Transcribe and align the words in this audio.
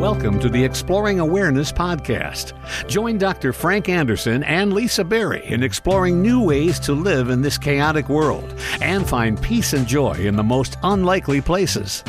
Welcome 0.00 0.40
to 0.40 0.48
the 0.48 0.64
Exploring 0.64 1.20
Awareness 1.20 1.70
podcast. 1.70 2.54
Join 2.88 3.18
Dr. 3.18 3.52
Frank 3.52 3.90
Anderson 3.90 4.42
and 4.44 4.72
Lisa 4.72 5.04
Berry 5.04 5.44
in 5.44 5.62
exploring 5.62 6.22
new 6.22 6.42
ways 6.42 6.80
to 6.80 6.94
live 6.94 7.28
in 7.28 7.42
this 7.42 7.58
chaotic 7.58 8.08
world 8.08 8.54
and 8.80 9.06
find 9.06 9.40
peace 9.42 9.74
and 9.74 9.86
joy 9.86 10.14
in 10.14 10.36
the 10.36 10.42
most 10.42 10.78
unlikely 10.84 11.42
places. 11.42 12.02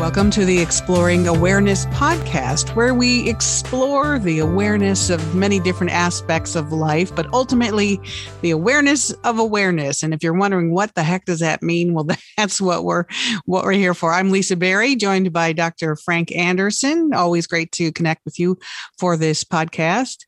Welcome 0.00 0.30
to 0.30 0.46
the 0.46 0.58
Exploring 0.58 1.28
Awareness 1.28 1.84
podcast, 1.88 2.74
where 2.74 2.94
we 2.94 3.28
explore 3.28 4.18
the 4.18 4.38
awareness 4.38 5.10
of 5.10 5.34
many 5.34 5.60
different 5.60 5.92
aspects 5.92 6.56
of 6.56 6.72
life, 6.72 7.14
but 7.14 7.30
ultimately 7.34 8.00
the 8.40 8.50
awareness 8.50 9.10
of 9.24 9.38
awareness. 9.38 10.02
And 10.02 10.14
if 10.14 10.22
you're 10.22 10.32
wondering 10.32 10.72
what 10.72 10.94
the 10.94 11.02
heck 11.02 11.26
does 11.26 11.40
that 11.40 11.62
mean, 11.62 11.92
well, 11.92 12.06
that's 12.38 12.62
what 12.62 12.84
we're 12.84 13.04
what 13.44 13.62
we're 13.62 13.72
here 13.72 13.92
for. 13.92 14.14
I'm 14.14 14.30
Lisa 14.30 14.56
Berry, 14.56 14.96
joined 14.96 15.34
by 15.34 15.52
Dr. 15.52 15.96
Frank 15.96 16.34
Anderson. 16.34 17.12
Always 17.12 17.46
great 17.46 17.70
to 17.72 17.92
connect 17.92 18.24
with 18.24 18.38
you 18.38 18.56
for 18.98 19.18
this 19.18 19.44
podcast. 19.44 20.24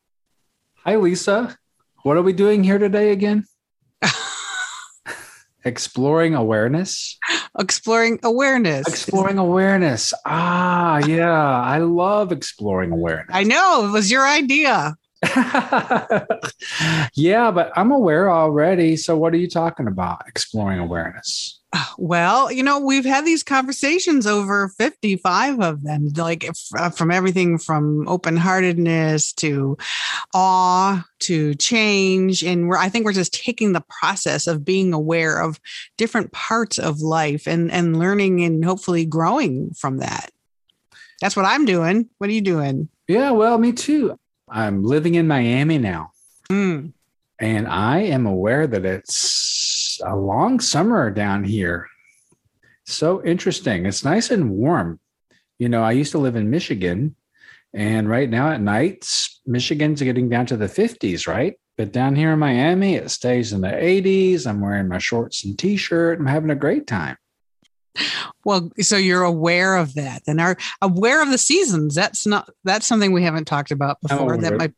Hi, 0.84 0.96
Lisa. 0.96 1.56
What 2.02 2.18
are 2.18 2.22
we 2.22 2.34
doing 2.34 2.62
here 2.62 2.78
today 2.78 3.10
again? 3.10 3.46
Exploring 5.64 6.34
awareness. 6.34 7.18
Exploring 7.58 8.18
awareness. 8.22 8.86
Exploring 8.88 9.38
awareness. 9.38 10.12
Ah, 10.26 10.98
yeah. 11.06 11.60
I 11.60 11.78
love 11.78 12.32
exploring 12.32 12.90
awareness. 12.92 13.30
I 13.30 13.44
know 13.44 13.86
it 13.86 13.92
was 13.92 14.10
your 14.10 14.26
idea. 14.26 14.96
yeah, 17.14 17.50
but 17.52 17.70
I'm 17.76 17.92
aware 17.92 18.30
already. 18.30 18.96
So, 18.96 19.16
what 19.16 19.32
are 19.34 19.38
you 19.38 19.48
talking 19.48 19.86
about? 19.86 20.26
Exploring 20.26 20.80
awareness. 20.80 21.61
Well, 21.98 22.50
you 22.50 22.62
know, 22.62 22.80
we've 22.80 23.04
had 23.04 23.24
these 23.24 23.42
conversations 23.42 24.26
over 24.26 24.68
55 24.68 25.60
of 25.60 25.82
them, 25.82 26.08
like 26.16 26.48
uh, 26.76 26.90
from 26.90 27.10
everything 27.10 27.58
from 27.58 28.08
open 28.08 28.36
heartedness 28.36 29.32
to 29.34 29.76
awe 30.34 31.04
to 31.20 31.54
change. 31.56 32.42
And 32.42 32.68
we're, 32.68 32.76
I 32.76 32.88
think 32.88 33.04
we're 33.04 33.12
just 33.12 33.34
taking 33.34 33.72
the 33.72 33.84
process 34.00 34.46
of 34.46 34.64
being 34.64 34.92
aware 34.92 35.40
of 35.40 35.60
different 35.96 36.32
parts 36.32 36.78
of 36.78 37.00
life 37.00 37.46
and, 37.46 37.70
and 37.70 37.98
learning 37.98 38.42
and 38.42 38.64
hopefully 38.64 39.04
growing 39.04 39.72
from 39.74 39.98
that. 39.98 40.30
That's 41.20 41.36
what 41.36 41.46
I'm 41.46 41.64
doing. 41.64 42.08
What 42.18 42.30
are 42.30 42.34
you 42.34 42.40
doing? 42.40 42.88
Yeah, 43.06 43.30
well, 43.30 43.58
me 43.58 43.72
too. 43.72 44.18
I'm 44.48 44.82
living 44.82 45.14
in 45.14 45.28
Miami 45.28 45.78
now. 45.78 46.10
Mm. 46.50 46.92
And 47.38 47.68
I 47.68 48.00
am 48.00 48.26
aware 48.26 48.66
that 48.66 48.84
it's 48.84 49.61
a 50.04 50.16
long 50.16 50.60
summer 50.60 51.10
down 51.10 51.44
here. 51.44 51.88
So 52.84 53.24
interesting. 53.24 53.86
It's 53.86 54.04
nice 54.04 54.30
and 54.30 54.50
warm. 54.50 55.00
You 55.58 55.68
know, 55.68 55.82
I 55.82 55.92
used 55.92 56.12
to 56.12 56.18
live 56.18 56.36
in 56.36 56.50
Michigan, 56.50 57.14
and 57.72 58.08
right 58.08 58.28
now 58.28 58.50
at 58.50 58.60
nights, 58.60 59.40
Michigan's 59.46 60.02
getting 60.02 60.28
down 60.28 60.46
to 60.46 60.56
the 60.56 60.66
50s, 60.66 61.26
right? 61.26 61.54
But 61.76 61.92
down 61.92 62.16
here 62.16 62.32
in 62.32 62.38
Miami, 62.38 62.96
it 62.96 63.10
stays 63.10 63.52
in 63.52 63.60
the 63.60 63.68
80s. 63.68 64.46
I'm 64.46 64.60
wearing 64.60 64.88
my 64.88 64.98
shorts 64.98 65.44
and 65.44 65.58
t 65.58 65.76
shirt. 65.76 66.18
I'm 66.18 66.26
having 66.26 66.50
a 66.50 66.54
great 66.54 66.86
time. 66.86 67.16
Well, 68.44 68.70
so 68.80 68.96
you're 68.96 69.22
aware 69.22 69.76
of 69.76 69.94
that 69.94 70.22
and 70.26 70.40
are 70.40 70.56
aware 70.80 71.22
of 71.22 71.30
the 71.30 71.38
seasons. 71.38 71.94
That's 71.94 72.26
not 72.26 72.48
that's 72.64 72.86
something 72.86 73.12
we 73.12 73.22
haven't 73.22 73.44
talked 73.44 73.70
about 73.70 74.00
before. 74.00 74.36
that 74.38 74.56
might 74.56 74.72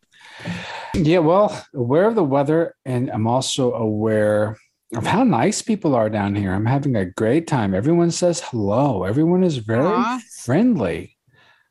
Yeah, 0.94 1.18
well, 1.18 1.64
aware 1.74 2.06
of 2.06 2.14
the 2.14 2.24
weather 2.24 2.74
and 2.84 3.10
I'm 3.10 3.26
also 3.26 3.72
aware 3.72 4.56
of 4.94 5.06
how 5.06 5.24
nice 5.24 5.62
people 5.62 5.94
are 5.94 6.10
down 6.10 6.34
here. 6.34 6.52
I'm 6.52 6.66
having 6.66 6.96
a 6.96 7.06
great 7.06 7.46
time. 7.46 7.74
Everyone 7.74 8.10
says 8.10 8.40
hello. 8.40 9.04
Everyone 9.04 9.42
is 9.42 9.58
very 9.58 9.84
Aww. 9.84 10.20
friendly. 10.44 11.16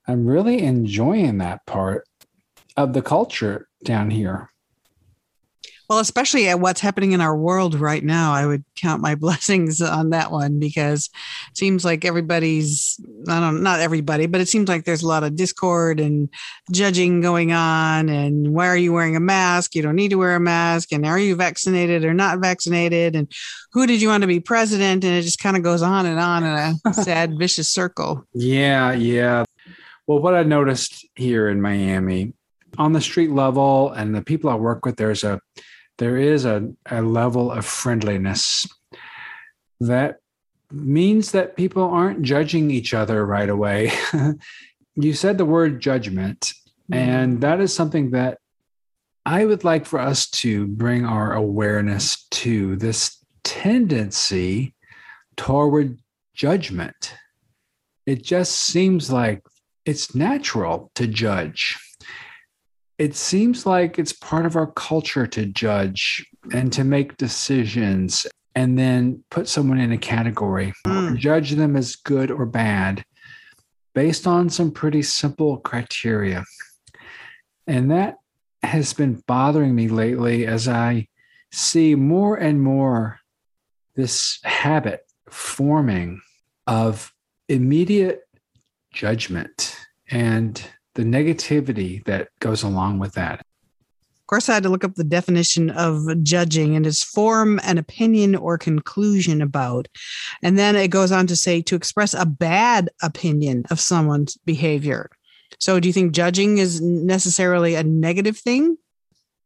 I'm 0.07 0.25
really 0.25 0.61
enjoying 0.63 1.37
that 1.37 1.65
part 1.65 2.07
of 2.75 2.93
the 2.93 3.01
culture 3.01 3.67
down 3.85 4.09
here. 4.09 4.52
Well, 5.89 5.99
especially 5.99 6.47
at 6.47 6.59
what's 6.59 6.79
happening 6.79 7.11
in 7.11 7.21
our 7.21 7.35
world 7.35 7.75
right 7.75 8.03
now, 8.03 8.33
I 8.33 8.45
would 8.45 8.63
count 8.75 9.01
my 9.01 9.15
blessings 9.23 9.81
on 9.81 10.11
that 10.11 10.31
one 10.31 10.59
because 10.59 11.09
it 11.51 11.57
seems 11.57 11.83
like 11.83 12.05
everybody's, 12.05 12.99
I 13.27 13.39
don't 13.39 13.63
not 13.63 13.79
everybody, 13.79 14.25
but 14.25 14.41
it 14.41 14.47
seems 14.47 14.69
like 14.69 14.85
there's 14.85 15.03
a 15.03 15.07
lot 15.07 15.23
of 15.23 15.35
discord 15.35 15.99
and 15.99 16.29
judging 16.71 17.21
going 17.21 17.51
on. 17.51 18.09
And 18.09 18.53
why 18.53 18.67
are 18.67 18.77
you 18.77 18.93
wearing 18.93 19.15
a 19.15 19.21
mask? 19.21 19.75
You 19.75 19.81
don't 19.81 19.95
need 19.95 20.09
to 20.09 20.17
wear 20.17 20.35
a 20.35 20.39
mask. 20.39 20.91
And 20.91 21.05
are 21.05 21.19
you 21.19 21.35
vaccinated 21.35 22.05
or 22.05 22.13
not 22.13 22.39
vaccinated? 22.39 23.15
And 23.15 23.31
who 23.71 23.85
did 23.85 24.01
you 24.01 24.07
want 24.07 24.21
to 24.21 24.27
be 24.27 24.39
president? 24.39 25.03
And 25.03 25.13
it 25.13 25.23
just 25.23 25.39
kind 25.39 25.57
of 25.57 25.63
goes 25.63 25.81
on 25.81 26.05
and 26.05 26.19
on 26.19 26.43
in 26.43 26.79
a 26.85 26.93
sad, 26.93 27.37
vicious 27.37 27.67
circle. 27.67 28.25
Yeah, 28.33 28.93
yeah. 28.93 29.43
Well, 30.07 30.19
what 30.19 30.35
I 30.35 30.43
noticed 30.43 31.07
here 31.15 31.49
in 31.49 31.61
Miami 31.61 32.33
on 32.77 32.93
the 32.93 33.01
street 33.01 33.31
level 33.31 33.91
and 33.91 34.13
the 34.13 34.21
people 34.21 34.49
I 34.49 34.55
work 34.55 34.85
with, 34.85 34.97
there's 34.97 35.23
a 35.23 35.39
there 35.97 36.17
is 36.17 36.45
a, 36.45 36.71
a 36.89 37.01
level 37.01 37.51
of 37.51 37.65
friendliness 37.65 38.67
that 39.79 40.17
means 40.71 41.31
that 41.31 41.55
people 41.55 41.83
aren't 41.83 42.23
judging 42.23 42.71
each 42.71 42.93
other 42.93 43.25
right 43.25 43.49
away. 43.49 43.91
you 44.95 45.13
said 45.13 45.37
the 45.37 45.45
word 45.45 45.81
judgment, 45.81 46.53
mm-hmm. 46.91 46.93
and 46.93 47.41
that 47.41 47.59
is 47.59 47.73
something 47.73 48.11
that 48.11 48.39
I 49.25 49.45
would 49.45 49.63
like 49.63 49.85
for 49.85 49.99
us 49.99 50.29
to 50.41 50.67
bring 50.67 51.05
our 51.05 51.33
awareness 51.33 52.25
to 52.31 52.75
this 52.75 53.23
tendency 53.43 54.75
toward 55.37 55.99
judgment. 56.33 57.15
It 58.05 58.23
just 58.23 58.53
seems 58.53 59.11
like 59.11 59.41
it's 59.85 60.13
natural 60.15 60.91
to 60.95 61.07
judge 61.07 61.77
it 62.97 63.15
seems 63.15 63.65
like 63.65 63.97
it's 63.97 64.13
part 64.13 64.45
of 64.45 64.55
our 64.55 64.67
culture 64.67 65.27
to 65.27 65.45
judge 65.45 66.25
and 66.53 66.71
to 66.73 66.83
make 66.83 67.17
decisions 67.17 68.27
and 68.55 68.77
then 68.77 69.23
put 69.31 69.47
someone 69.47 69.79
in 69.79 69.91
a 69.91 69.97
category, 69.97 70.73
mm. 70.85 71.17
judge 71.17 71.51
them 71.51 71.75
as 71.75 71.95
good 71.95 72.29
or 72.29 72.45
bad 72.45 73.03
based 73.95 74.27
on 74.27 74.49
some 74.49 74.71
pretty 74.71 75.01
simple 75.01 75.57
criteria. 75.57 76.43
And 77.65 77.91
that 77.91 78.17
has 78.61 78.93
been 78.93 79.23
bothering 79.27 79.73
me 79.73 79.87
lately 79.87 80.45
as 80.45 80.67
I 80.67 81.07
see 81.51 81.95
more 81.95 82.35
and 82.35 82.61
more 82.61 83.19
this 83.95 84.39
habit 84.43 85.05
forming 85.29 86.21
of 86.67 87.13
immediate 87.47 88.21
judgment 88.91 89.75
and 90.09 90.63
the 90.95 91.03
negativity 91.03 92.03
that 92.05 92.29
goes 92.39 92.63
along 92.63 92.99
with 92.99 93.13
that. 93.13 93.39
Of 94.23 94.27
course, 94.27 94.47
I 94.47 94.53
had 94.53 94.63
to 94.63 94.69
look 94.69 94.83
up 94.83 94.95
the 94.95 95.03
definition 95.03 95.69
of 95.69 96.23
judging 96.23 96.75
and 96.75 96.87
its 96.87 97.03
form 97.03 97.59
an 97.63 97.77
opinion 97.77 98.35
or 98.35 98.57
conclusion 98.57 99.41
about. 99.41 99.87
And 100.41 100.57
then 100.57 100.75
it 100.75 100.89
goes 100.89 101.11
on 101.11 101.27
to 101.27 101.35
say 101.35 101.61
to 101.63 101.75
express 101.75 102.13
a 102.13 102.25
bad 102.25 102.89
opinion 103.01 103.65
of 103.69 103.79
someone's 103.79 104.37
behavior. 104.37 105.09
So, 105.59 105.79
do 105.79 105.89
you 105.89 105.93
think 105.93 106.13
judging 106.13 106.57
is 106.57 106.81
necessarily 106.81 107.75
a 107.75 107.83
negative 107.83 108.37
thing? 108.37 108.77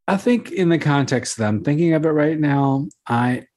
I 0.08 0.16
think, 0.16 0.52
in 0.52 0.70
the 0.70 0.78
context 0.78 1.38
that 1.38 1.48
I'm 1.48 1.64
thinking 1.64 1.94
of 1.94 2.06
it 2.06 2.10
right 2.10 2.40
now, 2.40 2.88
I 3.08 3.48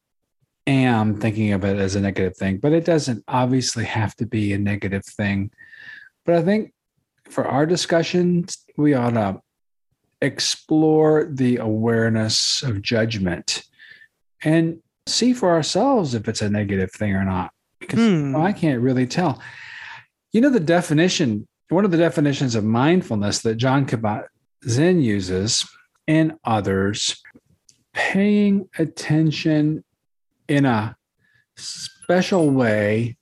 am 0.67 1.21
thinking 1.21 1.53
of 1.53 1.65
it 1.65 1.79
as 1.79 1.97
a 1.97 2.01
negative 2.01 2.37
thing, 2.37 2.59
but 2.59 2.73
it 2.73 2.85
doesn't 2.85 3.25
obviously 3.29 3.85
have 3.85 4.17
to 4.17 4.27
be 4.27 4.53
a 4.53 4.59
negative 4.59 5.05
thing. 5.05 5.51
But 6.25 6.37
I 6.37 6.43
think 6.43 6.73
for 7.31 7.47
our 7.47 7.67
discussion, 7.67 8.47
we 8.77 8.95
ought 8.95 9.11
to 9.11 9.41
explore 10.21 11.29
the 11.31 11.57
awareness 11.57 12.63
of 12.63 12.83
judgment 12.83 13.63
and 14.43 14.81
see 15.07 15.33
for 15.33 15.51
ourselves 15.51 16.15
if 16.15 16.29
it's 16.29 16.43
a 16.43 16.51
negative 16.51 16.93
thing 16.93 17.15
or 17.15 17.25
not. 17.25 17.53
Because 17.79 17.99
hmm. 17.99 18.37
I 18.37 18.53
can't 18.53 18.83
really 18.83 19.07
tell. 19.07 19.41
You 20.33 20.41
know, 20.41 20.51
the 20.51 20.61
definition, 20.61 21.49
one 21.71 21.85
of 21.85 21.91
the 21.91 21.97
definitions 21.97 22.55
of 22.55 22.65
mindfulness 22.65 23.41
that 23.41 23.57
Jon 23.57 23.87
Kabat 23.87 24.27
Zinn 24.69 25.01
uses 25.01 25.67
and 26.07 26.35
others, 26.45 27.23
paying 27.95 28.69
attention 28.79 29.85
in 30.49 30.67
a 30.67 30.97
special 31.57 32.51
way, 32.51 33.17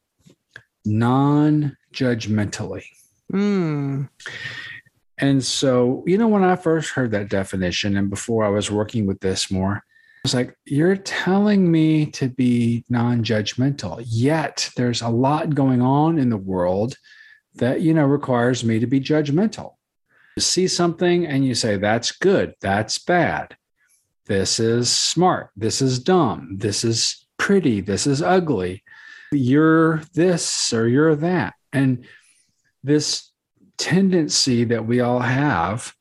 non 0.85 1.77
judgmentally. 1.93 2.85
Mm. 3.33 4.09
And 5.19 5.45
so, 5.45 6.05
you 6.07 6.17
know, 6.17 6.29
when 6.29 6.45
I 6.45 6.57
first 6.57 6.91
heard 6.91 7.11
that 7.11 7.29
definition 7.29 7.97
and 7.97 8.09
before 8.09 8.45
I 8.45 8.49
was 8.49 8.71
working 8.71 9.07
with 9.07 9.21
this 9.21 9.51
more, 9.51 9.77
I 9.77 10.21
was 10.23 10.35
like, 10.35 10.57
you're 10.65 10.97
telling 10.97 11.71
me 11.71 12.07
to 12.07 12.29
be 12.29 12.85
non 12.89 13.25
judgmental. 13.25 14.03
Yet 14.07 14.71
there's 14.77 15.03
a 15.03 15.09
lot 15.09 15.55
going 15.55 15.81
on 15.83 16.19
in 16.19 16.29
the 16.29 16.37
world 16.37 16.97
that, 17.57 17.81
you 17.81 17.95
know, 17.95 18.05
requires 18.05 18.65
me 18.65 18.79
to 18.79 18.87
be 18.87 19.01
judgmental. 19.01 19.75
You 20.37 20.43
see 20.43 20.69
something 20.69 21.27
and 21.27 21.45
you 21.45 21.55
say, 21.55 21.77
that's 21.77 22.13
good, 22.13 22.55
that's 22.61 22.99
bad. 22.99 23.57
This 24.27 24.61
is 24.61 24.91
smart, 24.95 25.51
this 25.57 25.83
is 25.83 25.99
dumb, 25.99 26.59
this 26.59 26.85
is 26.85 27.27
pretty, 27.39 27.81
this 27.81 28.07
is 28.07 28.23
ugly. 28.23 28.85
You're 29.33 30.03
this 30.15 30.73
or 30.73 30.87
you're 30.87 31.17
that. 31.17 31.55
And 31.73 32.05
this 32.83 33.33
tendency 33.77 34.65
that 34.65 34.87
we 34.87 35.01
all 35.01 35.21
have 35.21 35.95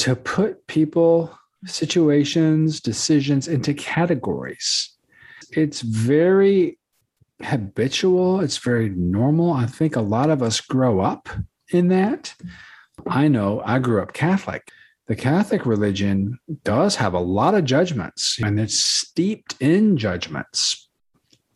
to 0.00 0.16
put 0.16 0.66
people, 0.66 1.36
situations, 1.66 2.80
decisions 2.80 3.48
into 3.48 3.74
categories. 3.74 4.96
It's 5.52 5.80
very 5.80 6.78
habitual, 7.42 8.40
it's 8.40 8.58
very 8.58 8.88
normal. 8.90 9.52
I 9.52 9.66
think 9.66 9.96
a 9.96 10.00
lot 10.00 10.30
of 10.30 10.42
us 10.42 10.60
grow 10.60 11.00
up 11.00 11.28
in 11.70 11.88
that. 11.88 12.34
I 13.06 13.28
know 13.28 13.62
I 13.64 13.78
grew 13.78 14.02
up 14.02 14.12
Catholic. 14.12 14.68
The 15.06 15.16
Catholic 15.16 15.64
religion 15.64 16.38
does 16.64 16.96
have 16.96 17.14
a 17.14 17.20
lot 17.20 17.54
of 17.54 17.64
judgments 17.64 18.38
and 18.42 18.60
it's 18.60 18.78
steeped 18.78 19.54
in 19.60 19.96
judgments 19.96 20.88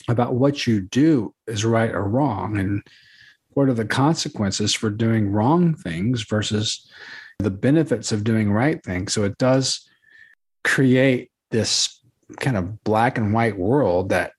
about 0.08 0.34
what 0.34 0.66
you 0.66 0.80
do 0.80 1.34
is 1.46 1.64
right 1.64 1.90
or 1.90 2.04
wrong 2.04 2.56
and 2.56 2.82
what 3.54 3.68
are 3.68 3.74
the 3.74 3.84
consequences 3.84 4.74
for 4.74 4.90
doing 4.90 5.30
wrong 5.30 5.74
things 5.74 6.22
versus 6.22 6.88
the 7.38 7.50
benefits 7.50 8.12
of 8.12 8.24
doing 8.24 8.50
right 8.50 8.82
things. 8.82 9.12
So 9.12 9.24
it 9.24 9.36
does 9.38 9.88
create 10.64 11.30
this 11.50 12.00
kind 12.40 12.56
of 12.56 12.82
black 12.84 13.18
and 13.18 13.34
white 13.34 13.58
world 13.58 14.10
that 14.10 14.32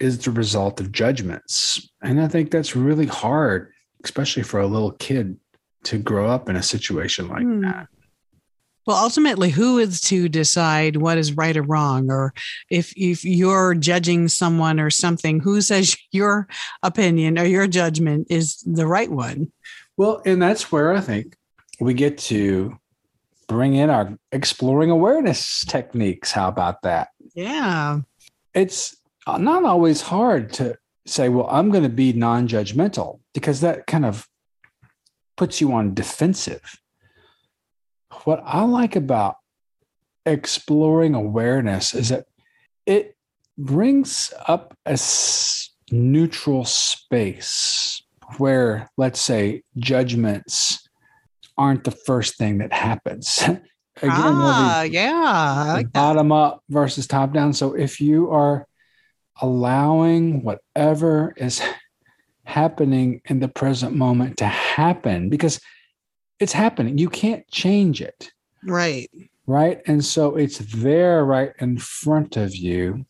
is 0.00 0.18
the 0.18 0.30
result 0.30 0.80
of 0.80 0.92
judgments. 0.92 1.90
And 2.02 2.20
I 2.20 2.28
think 2.28 2.50
that's 2.50 2.74
really 2.74 3.06
hard, 3.06 3.72
especially 4.04 4.42
for 4.42 4.60
a 4.60 4.66
little 4.66 4.92
kid 4.92 5.38
to 5.84 5.98
grow 5.98 6.28
up 6.28 6.48
in 6.48 6.56
a 6.56 6.62
situation 6.62 7.28
like 7.28 7.42
hmm. 7.42 7.62
that. 7.62 7.88
Well, 8.86 8.96
ultimately, 8.96 9.50
who 9.50 9.78
is 9.78 10.00
to 10.02 10.28
decide 10.28 10.96
what 10.96 11.18
is 11.18 11.36
right 11.36 11.56
or 11.56 11.62
wrong? 11.62 12.10
Or 12.10 12.32
if, 12.70 12.92
if 12.96 13.24
you're 13.24 13.74
judging 13.74 14.28
someone 14.28 14.80
or 14.80 14.90
something, 14.90 15.40
who 15.40 15.60
says 15.60 15.96
your 16.12 16.48
opinion 16.82 17.38
or 17.38 17.44
your 17.44 17.66
judgment 17.66 18.26
is 18.30 18.56
the 18.66 18.86
right 18.86 19.10
one? 19.10 19.52
Well, 19.96 20.22
and 20.24 20.40
that's 20.40 20.72
where 20.72 20.92
I 20.92 21.00
think 21.00 21.36
we 21.78 21.94
get 21.94 22.18
to 22.18 22.78
bring 23.48 23.74
in 23.74 23.90
our 23.90 24.16
exploring 24.32 24.90
awareness 24.90 25.64
techniques. 25.64 26.30
How 26.30 26.48
about 26.48 26.82
that? 26.82 27.08
Yeah. 27.34 28.00
It's 28.54 28.96
not 29.26 29.64
always 29.64 30.00
hard 30.00 30.52
to 30.54 30.76
say, 31.06 31.28
well, 31.28 31.48
I'm 31.50 31.70
going 31.70 31.82
to 31.82 31.90
be 31.90 32.12
non 32.12 32.48
judgmental 32.48 33.20
because 33.34 33.60
that 33.60 33.86
kind 33.86 34.06
of 34.06 34.26
puts 35.36 35.60
you 35.60 35.72
on 35.72 35.94
defensive. 35.94 36.62
What 38.24 38.42
I 38.44 38.62
like 38.62 38.96
about 38.96 39.36
exploring 40.26 41.14
awareness 41.14 41.94
is 41.94 42.10
that 42.10 42.26
it 42.86 43.16
brings 43.56 44.32
up 44.46 44.76
a 44.86 44.98
neutral 45.90 46.64
space 46.64 48.02
where, 48.38 48.90
let's 48.96 49.20
say, 49.20 49.62
judgments 49.76 50.88
aren't 51.56 51.84
the 51.84 51.90
first 51.90 52.36
thing 52.36 52.58
that 52.58 52.72
happens. 52.72 53.42
Again, 54.02 54.12
ah, 54.12 54.82
yeah. 54.82 55.72
Like 55.74 55.92
bottom 55.92 56.32
up 56.32 56.62
versus 56.70 57.06
top 57.06 57.34
down. 57.34 57.52
So 57.52 57.74
if 57.74 58.00
you 58.00 58.30
are 58.30 58.66
allowing 59.42 60.42
whatever 60.42 61.34
is 61.36 61.60
happening 62.44 63.20
in 63.26 63.40
the 63.40 63.48
present 63.48 63.94
moment 63.94 64.38
to 64.38 64.46
happen, 64.46 65.28
because 65.28 65.60
it's 66.40 66.52
happening, 66.52 66.98
you 66.98 67.08
can't 67.08 67.46
change 67.50 68.00
it. 68.00 68.32
Right. 68.64 69.10
Right. 69.46 69.80
And 69.86 70.04
so 70.04 70.36
it's 70.36 70.58
there 70.58 71.24
right 71.24 71.52
in 71.58 71.78
front 71.78 72.36
of 72.36 72.54
you. 72.54 73.06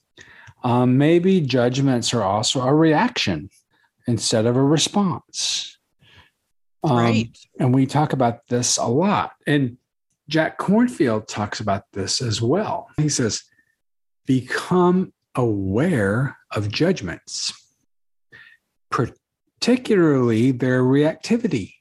Um, 0.63 0.99
maybe 0.99 1.41
judgments 1.41 2.13
are 2.13 2.23
also 2.23 2.61
a 2.63 2.75
reaction 2.75 3.51
instead 4.07 4.47
of 4.47 4.57
a 4.57 4.63
response. 4.63 5.79
Um, 6.83 6.97
right. 6.97 7.39
And 7.59 7.75
we 7.75 7.87
talk 7.87 8.13
about 8.13 8.47
this 8.49 8.77
a 8.77 8.87
lot. 8.87 9.33
And 9.47 9.77
Jack 10.29 10.59
Kornfield 10.59 11.27
talks 11.27 11.61
about 11.61 11.85
this 11.93 12.23
as 12.23 12.41
well. 12.41 12.89
He 12.97 13.09
says, 13.09 13.43
become 14.27 15.13
aware 15.35 16.37
of 16.53 16.71
judgments, 16.71 17.53
particularly 18.91 20.53
their 20.53 20.83
reactivity. 20.83 21.75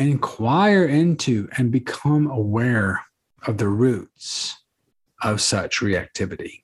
Inquire 0.00 0.86
into 0.86 1.48
and 1.58 1.70
become 1.70 2.26
aware 2.30 3.04
of 3.46 3.58
the 3.58 3.68
roots 3.68 4.56
of 5.22 5.42
such 5.42 5.80
reactivity. 5.80 6.62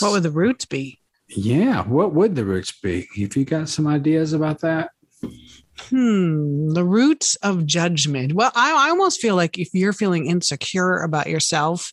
What 0.00 0.12
would 0.12 0.22
the 0.22 0.30
roots 0.30 0.66
be? 0.66 1.00
Yeah. 1.28 1.82
What 1.84 2.12
would 2.12 2.34
the 2.34 2.44
roots 2.44 2.72
be? 2.72 3.08
If 3.16 3.36
you 3.38 3.46
got 3.46 3.70
some 3.70 3.86
ideas 3.86 4.34
about 4.34 4.60
that? 4.60 4.90
Hmm, 5.88 6.68
the 6.70 6.84
roots 6.84 7.36
of 7.36 7.66
judgment. 7.66 8.34
Well, 8.34 8.52
I, 8.54 8.86
I, 8.86 8.90
almost 8.90 9.20
feel 9.20 9.36
like 9.36 9.58
if 9.58 9.74
you're 9.74 9.92
feeling 9.92 10.26
insecure 10.26 10.98
about 10.98 11.28
yourself, 11.28 11.92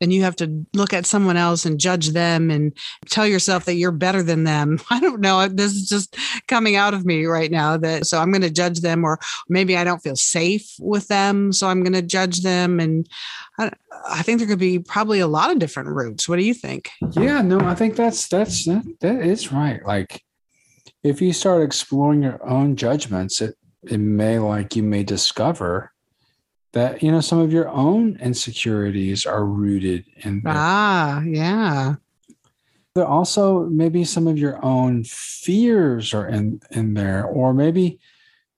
then 0.00 0.10
you 0.10 0.22
have 0.22 0.36
to 0.36 0.66
look 0.74 0.92
at 0.92 1.06
someone 1.06 1.36
else 1.36 1.64
and 1.64 1.78
judge 1.78 2.10
them 2.10 2.50
and 2.50 2.76
tell 3.10 3.26
yourself 3.26 3.64
that 3.66 3.74
you're 3.74 3.92
better 3.92 4.22
than 4.22 4.44
them. 4.44 4.80
I 4.90 5.00
don't 5.00 5.20
know. 5.20 5.46
This 5.48 5.72
is 5.72 5.88
just 5.88 6.16
coming 6.48 6.76
out 6.76 6.94
of 6.94 7.04
me 7.04 7.26
right 7.26 7.50
now 7.50 7.76
that 7.76 8.06
so 8.06 8.18
I'm 8.18 8.32
going 8.32 8.42
to 8.42 8.50
judge 8.50 8.80
them, 8.80 9.04
or 9.04 9.18
maybe 9.48 9.76
I 9.76 9.84
don't 9.84 10.02
feel 10.02 10.16
safe 10.16 10.74
with 10.80 11.08
them. 11.08 11.52
So 11.52 11.68
I'm 11.68 11.82
going 11.82 11.92
to 11.92 12.02
judge 12.02 12.40
them. 12.42 12.80
And 12.80 13.08
I, 13.58 13.70
I, 14.08 14.22
think 14.22 14.38
there 14.38 14.48
could 14.48 14.58
be 14.58 14.78
probably 14.78 15.20
a 15.20 15.26
lot 15.26 15.50
of 15.50 15.58
different 15.58 15.90
roots. 15.90 16.28
What 16.28 16.36
do 16.36 16.44
you 16.44 16.54
think? 16.54 16.90
Yeah, 17.12 17.42
no, 17.42 17.60
I 17.60 17.74
think 17.74 17.96
that's, 17.96 18.28
that's, 18.28 18.64
that, 18.64 18.84
that 19.00 19.22
is 19.22 19.52
right. 19.52 19.84
Like, 19.84 20.22
if 21.02 21.20
you 21.20 21.32
start 21.32 21.62
exploring 21.62 22.22
your 22.22 22.44
own 22.48 22.76
judgments, 22.76 23.40
it 23.40 23.56
it 23.84 23.98
may 23.98 24.38
like 24.38 24.76
you 24.76 24.82
may 24.82 25.02
discover 25.02 25.92
that 26.72 27.02
you 27.02 27.10
know 27.10 27.20
some 27.20 27.38
of 27.38 27.52
your 27.52 27.68
own 27.68 28.18
insecurities 28.20 29.24
are 29.24 29.44
rooted 29.44 30.04
in 30.16 30.42
ah 30.46 31.22
yeah 31.22 31.94
there 32.94 33.06
also 33.06 33.64
maybe 33.66 34.04
some 34.04 34.26
of 34.26 34.36
your 34.38 34.62
own 34.64 35.04
fears 35.04 36.12
are 36.12 36.26
in 36.28 36.60
in 36.70 36.94
there 36.94 37.24
or 37.24 37.54
maybe 37.54 37.98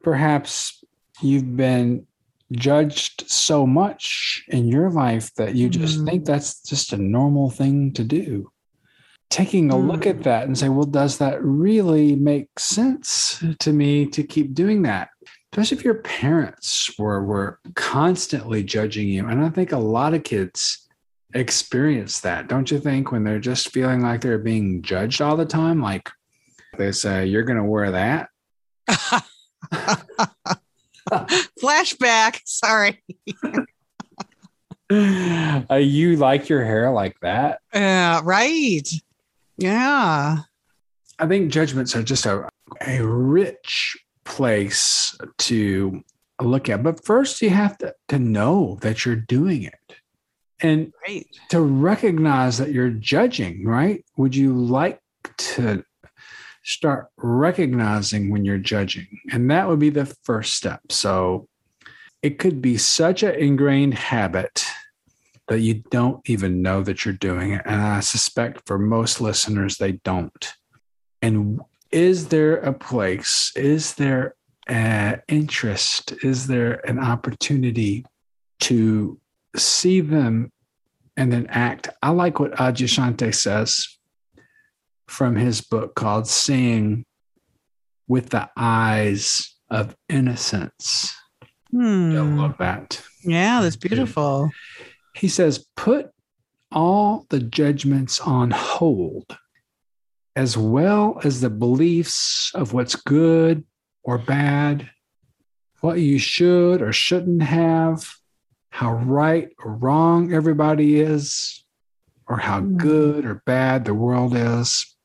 perhaps 0.03 0.83
you've 1.21 1.57
been 1.57 2.07
judged 2.53 3.31
so 3.31 3.67
much 3.67 4.43
in 4.49 4.67
your 4.67 4.91
life 4.91 5.33
that 5.35 5.55
you 5.55 5.69
just 5.69 6.01
mm. 6.01 6.07
think 6.07 6.25
that's 6.25 6.63
just 6.63 6.93
a 6.93 6.97
normal 6.97 7.51
thing 7.51 7.93
to 7.93 8.03
do 8.03 8.51
taking 9.31 9.71
a 9.71 9.79
look 9.79 10.07
at 10.07 10.19
mm. 10.19 10.25
that 10.25 10.47
and 10.47 10.59
say, 10.59 10.69
well, 10.69 10.85
does 10.85 11.19
that 11.19 11.43
really 11.43 12.17
make 12.17 12.59
sense 12.59 13.43
to 13.61 13.73
me 13.73 14.05
to 14.07 14.23
keep 14.25 14.55
doing 14.55 14.83
that? 14.83 15.09
Especially 15.53 15.79
if 15.79 15.85
your 15.85 16.03
parents 16.03 16.91
were, 16.99 17.25
were 17.25 17.61
constantly 17.75 18.63
judging 18.63 19.09
you. 19.09 19.27
And 19.27 19.43
I 19.45 19.49
think 19.49 19.73
a 19.73 19.79
lot 19.79 20.15
of 20.15 20.25
kids 20.25 20.87
experience 21.33 22.21
that, 22.21 22.49
don't 22.49 22.71
you 22.71 22.79
think, 22.79 23.13
when 23.13 23.25
they're 23.25 23.41
just 23.41 23.71
feeling 23.71 24.01
like 24.01 24.21
they're 24.21 24.39
being 24.39 24.83
judged 24.83 25.23
all 25.23 25.37
the 25.37 25.47
time? 25.47 25.81
Like 25.81 26.11
they 26.77 26.93
say, 26.93 27.27
you're 27.27 27.45
going 27.45 27.59
to 27.59 27.65
wear 27.65 27.93
that. 27.93 28.29
Flashback. 31.61 32.41
Sorry. 32.45 33.03
uh, 35.71 35.77
you 35.77 36.17
like 36.17 36.49
your 36.49 36.65
hair 36.65 36.91
like 36.91 37.17
that? 37.23 37.61
Yeah, 37.73 38.21
right. 38.25 38.89
Yeah. 39.61 40.39
I 41.19 41.27
think 41.27 41.53
judgments 41.53 41.95
are 41.95 42.03
just 42.03 42.25
a, 42.27 42.49
a 42.81 43.01
rich 43.03 43.97
place 44.25 45.17
to 45.39 46.03
look 46.41 46.69
at. 46.69 46.83
But 46.83 47.05
first, 47.05 47.43
you 47.43 47.51
have 47.51 47.77
to, 47.79 47.95
to 48.09 48.19
know 48.19 48.79
that 48.81 49.05
you're 49.05 49.17
doing 49.17 49.65
it 49.65 49.97
and 50.63 50.93
right. 51.07 51.27
to 51.51 51.61
recognize 51.61 52.57
that 52.59 52.73
you're 52.73 52.91
judging, 52.91 53.65
right? 53.67 54.05
Would 54.17 54.35
you 54.35 54.55
like 54.55 55.01
to 55.37 55.85
start 56.63 57.09
recognizing 57.19 58.31
when 58.31 58.47
you're 58.47 58.59
judging? 58.59 59.07
And 59.31 59.51
that 59.51 59.69
would 59.69 59.79
be 59.79 59.91
the 59.91 60.07
first 60.23 60.55
step. 60.55 60.81
So 60.91 61.49
it 62.23 62.39
could 62.39 62.63
be 62.63 62.79
such 62.79 63.23
an 63.23 63.35
ingrained 63.35 63.95
habit 63.95 64.65
that 65.51 65.61
you 65.61 65.83
don't 65.91 66.21
even 66.27 66.63
know 66.63 66.81
that 66.81 67.05
you're 67.05 67.13
doing 67.13 67.51
it. 67.51 67.63
And 67.65 67.83
I 67.83 67.99
suspect 67.99 68.63
for 68.67 68.79
most 68.79 69.21
listeners, 69.21 69.79
they 69.79 69.93
don't. 70.05 70.53
And 71.21 71.61
is 71.91 72.29
there 72.29 72.59
a 72.59 72.73
place? 72.73 73.51
Is 73.57 73.95
there 73.95 74.37
an 74.69 75.21
interest? 75.27 76.13
Is 76.23 76.47
there 76.47 76.75
an 76.89 77.01
opportunity 77.01 78.07
to 78.61 79.19
see 79.57 80.01
them 80.01 80.53
and 81.17 81.33
then 81.33 81.49
act? 81.49 81.89
I 82.01 82.11
like 82.11 82.39
what 82.39 82.53
Adyashanti 82.53 83.35
says 83.35 83.99
from 85.09 85.35
his 85.35 85.63
book 85.63 85.97
called 85.97 86.29
Seeing 86.29 87.05
with 88.07 88.31
the 88.31 88.49
Eyes 88.57 89.53
of 89.69 89.97
Innocence. 90.09 91.13
Hmm. 91.73 92.17
I 92.17 92.21
love 92.21 92.55
that. 92.59 93.03
Yeah, 93.25 93.63
that's 93.63 93.75
beautiful. 93.75 94.51
He 95.15 95.29
says, 95.29 95.67
put 95.77 96.11
all 96.73 97.27
the 97.31 97.41
judgments 97.41 98.21
on 98.21 98.51
hold 98.51 99.37
as 100.37 100.57
well 100.57 101.21
as 101.25 101.41
the 101.41 101.51
beliefs 101.51 102.53
of 102.55 102.73
what's 102.73 102.95
good 102.95 103.65
or 104.05 104.17
bad, 104.19 104.89
what 105.81 105.99
you 105.99 106.19
should 106.19 106.81
or 106.81 106.93
shouldn't 106.93 107.43
have, 107.43 108.09
how 108.71 108.95
right 108.95 109.51
or 109.65 109.75
wrong 109.75 110.33
everybody 110.33 111.01
is, 111.01 111.65
or 112.29 112.37
how 112.37 112.61
Mm. 112.61 112.77
good 112.77 113.25
or 113.25 113.43
bad 113.45 113.85
the 113.85 113.95
world 113.95 114.37
is. 114.37 114.97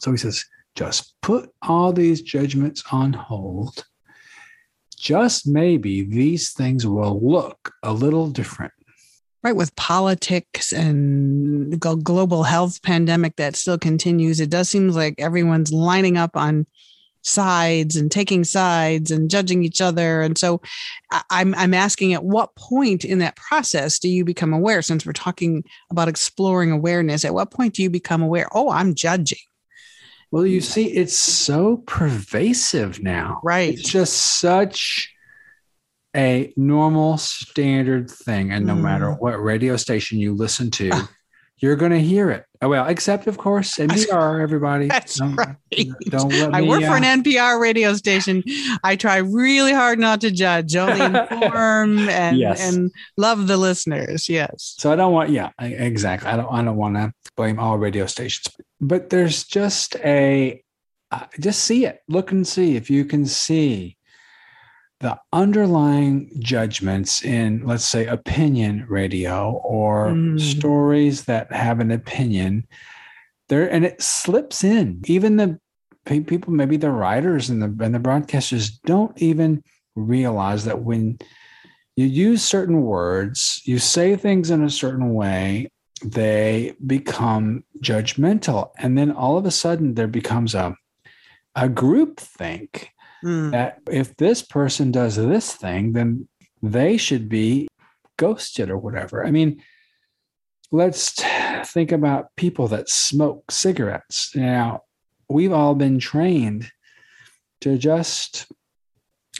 So 0.00 0.12
he 0.12 0.16
says, 0.16 0.44
just 0.76 1.14
put 1.20 1.50
all 1.60 1.92
these 1.92 2.22
judgments 2.22 2.84
on 2.92 3.12
hold. 3.12 3.84
Just 4.96 5.46
maybe 5.46 6.02
these 6.02 6.52
things 6.52 6.86
will 6.86 7.20
look 7.20 7.72
a 7.82 7.92
little 7.92 8.30
different. 8.30 8.72
Right 9.42 9.56
with 9.56 9.74
politics 9.76 10.72
and 10.72 11.72
the 11.72 11.76
global 11.76 12.42
health 12.42 12.82
pandemic 12.82 13.36
that 13.36 13.56
still 13.56 13.78
continues 13.78 14.40
it 14.40 14.50
does 14.50 14.68
seem 14.68 14.88
like 14.88 15.14
everyone's 15.18 15.72
lining 15.72 16.16
up 16.16 16.36
on 16.36 16.66
sides 17.22 17.96
and 17.96 18.10
taking 18.10 18.44
sides 18.44 19.10
and 19.10 19.28
judging 19.28 19.64
each 19.64 19.80
other. 19.80 20.22
And 20.22 20.38
so 20.38 20.62
i'm 21.30 21.54
i'm 21.56 21.74
asking 21.74 22.14
at 22.14 22.24
what 22.24 22.54
point 22.54 23.04
in 23.04 23.18
that 23.18 23.36
process 23.36 23.98
do 23.98 24.08
you 24.08 24.24
become 24.24 24.52
aware 24.52 24.82
since 24.82 25.04
we're 25.04 25.12
talking 25.12 25.64
about 25.90 26.08
exploring 26.08 26.70
awareness 26.70 27.24
at 27.24 27.34
what 27.34 27.50
point 27.50 27.74
do 27.74 27.82
you 27.82 27.90
become 27.90 28.22
aware 28.22 28.46
oh 28.52 28.70
i'm 28.70 28.94
judging 28.94 29.38
Well, 30.30 30.46
you 30.46 30.60
see, 30.60 30.84
it's 30.92 31.16
so 31.16 31.78
pervasive 31.86 33.02
now. 33.02 33.40
right. 33.42 33.74
It's 33.74 33.90
just 33.90 34.40
such 34.40 35.12
a 36.18 36.52
normal 36.56 37.16
standard 37.18 38.10
thing. 38.10 38.50
And 38.50 38.66
no 38.66 38.74
Mm. 38.74 38.82
matter 38.82 39.12
what 39.12 39.40
radio 39.42 39.76
station 39.76 40.18
you 40.18 40.34
listen 40.34 40.70
to, 40.72 40.90
you're 41.60 41.76
going 41.76 41.92
to 41.92 42.00
hear 42.00 42.30
it. 42.30 42.44
Oh, 42.60 42.68
well, 42.68 42.86
except, 42.86 43.26
of 43.28 43.38
course, 43.38 43.76
NPR, 43.78 44.42
everybody. 44.42 44.88
That's 44.88 45.16
Don't- 45.18 45.36
right. 45.36 45.56
Don't 46.08 46.28
let 46.32 46.50
me, 46.50 46.58
I 46.58 46.62
work 46.62 46.82
for 46.82 46.90
uh, 46.90 46.96
an 47.00 47.22
NPR 47.22 47.60
radio 47.60 47.94
station. 47.94 48.42
I 48.82 48.96
try 48.96 49.18
really 49.18 49.72
hard 49.72 49.98
not 50.00 50.20
to 50.22 50.30
judge, 50.30 50.74
only 50.76 51.04
inform 51.30 52.08
and 52.08 52.36
Yes. 52.36 52.60
and 52.74 52.90
love 53.16 53.46
the 53.46 53.56
listeners. 53.56 54.28
Yes. 54.28 54.74
So 54.78 54.90
I 54.92 54.96
don't 54.96 55.12
want, 55.12 55.30
yeah, 55.30 55.50
I- 55.58 55.66
exactly. 55.68 56.28
I 56.28 56.36
don't, 56.36 56.52
I 56.52 56.62
don't 56.64 56.76
want 56.76 56.96
to 56.96 57.12
blame 57.36 57.58
all 57.60 57.78
radio 57.78 58.06
stations, 58.06 58.46
but 58.80 59.10
there's 59.10 59.44
just 59.44 59.94
a, 60.04 60.62
uh, 61.10 61.26
just 61.40 61.62
see 61.64 61.86
it, 61.86 62.00
look 62.08 62.32
and 62.32 62.46
see 62.46 62.76
if 62.76 62.90
you 62.90 63.04
can 63.04 63.24
see 63.26 63.96
the 65.00 65.18
underlying 65.32 66.30
judgments 66.40 67.22
in, 67.24 67.64
let's 67.64 67.84
say, 67.84 68.06
opinion 68.06 68.84
radio 68.88 69.60
or 69.64 70.08
Mm. 70.08 70.40
stories 70.40 71.24
that 71.24 71.52
have 71.52 71.78
an 71.80 71.90
opinion 71.90 72.66
there, 73.48 73.70
and 73.70 73.84
it 73.84 74.02
slips 74.02 74.64
in. 74.64 75.00
Even 75.06 75.36
the 75.36 75.58
people, 76.04 76.52
maybe 76.52 76.76
the 76.76 76.90
writers 76.90 77.48
and 77.50 77.62
the 77.62 77.84
and 77.84 77.94
the 77.94 77.98
broadcasters 78.00 78.72
don't 78.84 79.20
even 79.22 79.62
realize 79.94 80.64
that 80.64 80.82
when 80.82 81.18
you 81.96 82.06
use 82.06 82.42
certain 82.42 82.82
words, 82.82 83.60
you 83.64 83.78
say 83.78 84.16
things 84.16 84.50
in 84.50 84.62
a 84.62 84.70
certain 84.70 85.14
way, 85.14 85.68
they 86.04 86.74
become 86.86 87.64
judgmental. 87.80 88.70
And 88.78 88.96
then 88.96 89.10
all 89.10 89.36
of 89.36 89.44
a 89.46 89.50
sudden 89.50 89.94
there 89.94 90.06
becomes 90.06 90.54
a, 90.54 90.76
a 91.56 91.68
group 91.68 92.20
think 92.20 92.90
Mm. 93.24 93.50
that 93.52 93.80
if 93.90 94.16
this 94.16 94.42
person 94.42 94.92
does 94.92 95.16
this 95.16 95.52
thing, 95.52 95.92
then 95.92 96.28
they 96.62 96.96
should 96.96 97.28
be 97.28 97.68
ghosted 98.16 98.70
or 98.70 98.78
whatever. 98.78 99.24
I 99.26 99.30
mean, 99.30 99.62
let's 100.70 101.14
think 101.66 101.92
about 101.92 102.34
people 102.36 102.68
that 102.68 102.88
smoke 102.88 103.50
cigarettes. 103.50 104.34
Now, 104.36 104.82
we've 105.28 105.52
all 105.52 105.74
been 105.74 105.98
trained 105.98 106.70
to 107.60 107.78
just 107.78 108.46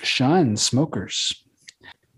shun 0.02 0.56
smokers. 0.56 1.44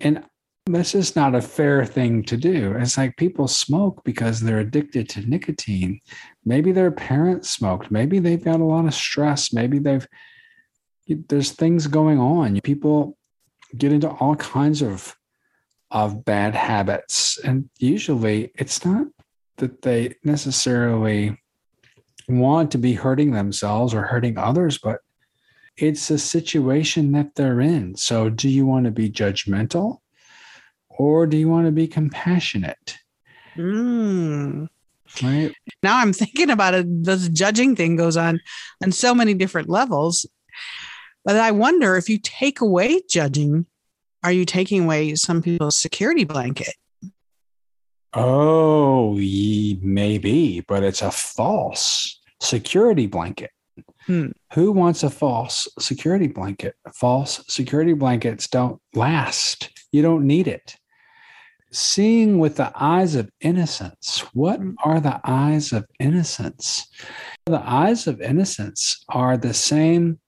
And 0.00 0.24
this 0.66 0.94
is 0.94 1.16
not 1.16 1.34
a 1.34 1.40
fair 1.40 1.84
thing 1.84 2.22
to 2.24 2.36
do. 2.36 2.74
It's 2.78 2.96
like 2.96 3.16
people 3.16 3.48
smoke 3.48 4.02
because 4.04 4.40
they're 4.40 4.60
addicted 4.60 5.08
to 5.10 5.28
nicotine. 5.28 6.00
Maybe 6.44 6.72
their 6.72 6.90
parents 6.90 7.50
smoked. 7.50 7.90
Maybe 7.90 8.18
they've 8.18 8.44
got 8.44 8.60
a 8.60 8.64
lot 8.64 8.86
of 8.86 8.94
stress. 8.94 9.52
Maybe 9.52 9.78
they've, 9.78 10.06
there's 11.28 11.52
things 11.52 11.86
going 11.86 12.18
on. 12.18 12.60
People 12.60 13.16
get 13.76 13.92
into 13.92 14.08
all 14.08 14.36
kinds 14.36 14.82
of 14.82 15.16
of 15.90 16.24
bad 16.24 16.54
habits. 16.54 17.38
And 17.44 17.68
usually 17.78 18.52
it's 18.54 18.84
not 18.84 19.08
that 19.56 19.82
they 19.82 20.14
necessarily 20.24 21.36
want 22.28 22.70
to 22.70 22.78
be 22.78 22.92
hurting 22.92 23.32
themselves 23.32 23.92
or 23.92 24.02
hurting 24.02 24.38
others, 24.38 24.78
but 24.78 25.00
it's 25.76 26.10
a 26.10 26.18
situation 26.18 27.12
that 27.12 27.34
they're 27.34 27.60
in. 27.60 27.96
So, 27.96 28.30
do 28.30 28.48
you 28.48 28.66
want 28.66 28.84
to 28.84 28.90
be 28.90 29.10
judgmental 29.10 29.98
or 30.88 31.26
do 31.26 31.36
you 31.36 31.48
want 31.48 31.66
to 31.66 31.72
be 31.72 31.88
compassionate? 31.88 32.98
Mm. 33.56 34.68
Right. 35.22 35.52
Now 35.82 35.98
I'm 35.98 36.12
thinking 36.12 36.50
about 36.50 36.74
it. 36.74 36.86
This 37.04 37.28
judging 37.28 37.74
thing 37.74 37.96
goes 37.96 38.16
on 38.16 38.40
on 38.82 38.92
so 38.92 39.14
many 39.14 39.34
different 39.34 39.68
levels. 39.68 40.26
But 41.24 41.36
I 41.36 41.50
wonder 41.50 41.96
if 41.96 42.08
you 42.08 42.18
take 42.18 42.60
away 42.60 43.02
judging, 43.08 43.66
are 44.22 44.32
you 44.32 44.44
taking 44.44 44.84
away 44.84 45.14
some 45.14 45.42
people's 45.42 45.78
security 45.78 46.24
blanket? 46.24 46.74
Oh, 48.12 49.16
ye, 49.18 49.78
maybe, 49.82 50.60
but 50.66 50.82
it's 50.82 51.02
a 51.02 51.10
false 51.10 52.18
security 52.40 53.06
blanket. 53.06 53.50
Hmm. 54.06 54.28
Who 54.54 54.72
wants 54.72 55.02
a 55.02 55.10
false 55.10 55.68
security 55.78 56.26
blanket? 56.26 56.74
False 56.94 57.44
security 57.48 57.92
blankets 57.92 58.48
don't 58.48 58.80
last. 58.94 59.70
You 59.92 60.02
don't 60.02 60.26
need 60.26 60.48
it. 60.48 60.76
Seeing 61.70 62.38
with 62.40 62.56
the 62.56 62.72
eyes 62.74 63.14
of 63.14 63.30
innocence. 63.40 64.24
What 64.32 64.58
Hmm. 64.58 64.72
are 64.82 65.00
the 65.00 65.20
eyes 65.22 65.72
of 65.72 65.86
innocence? 66.00 66.86
The 67.46 67.62
eyes 67.64 68.06
of 68.08 68.20
innocence 68.20 69.04
are 69.08 69.36
the 69.36 69.54
same 69.54 70.18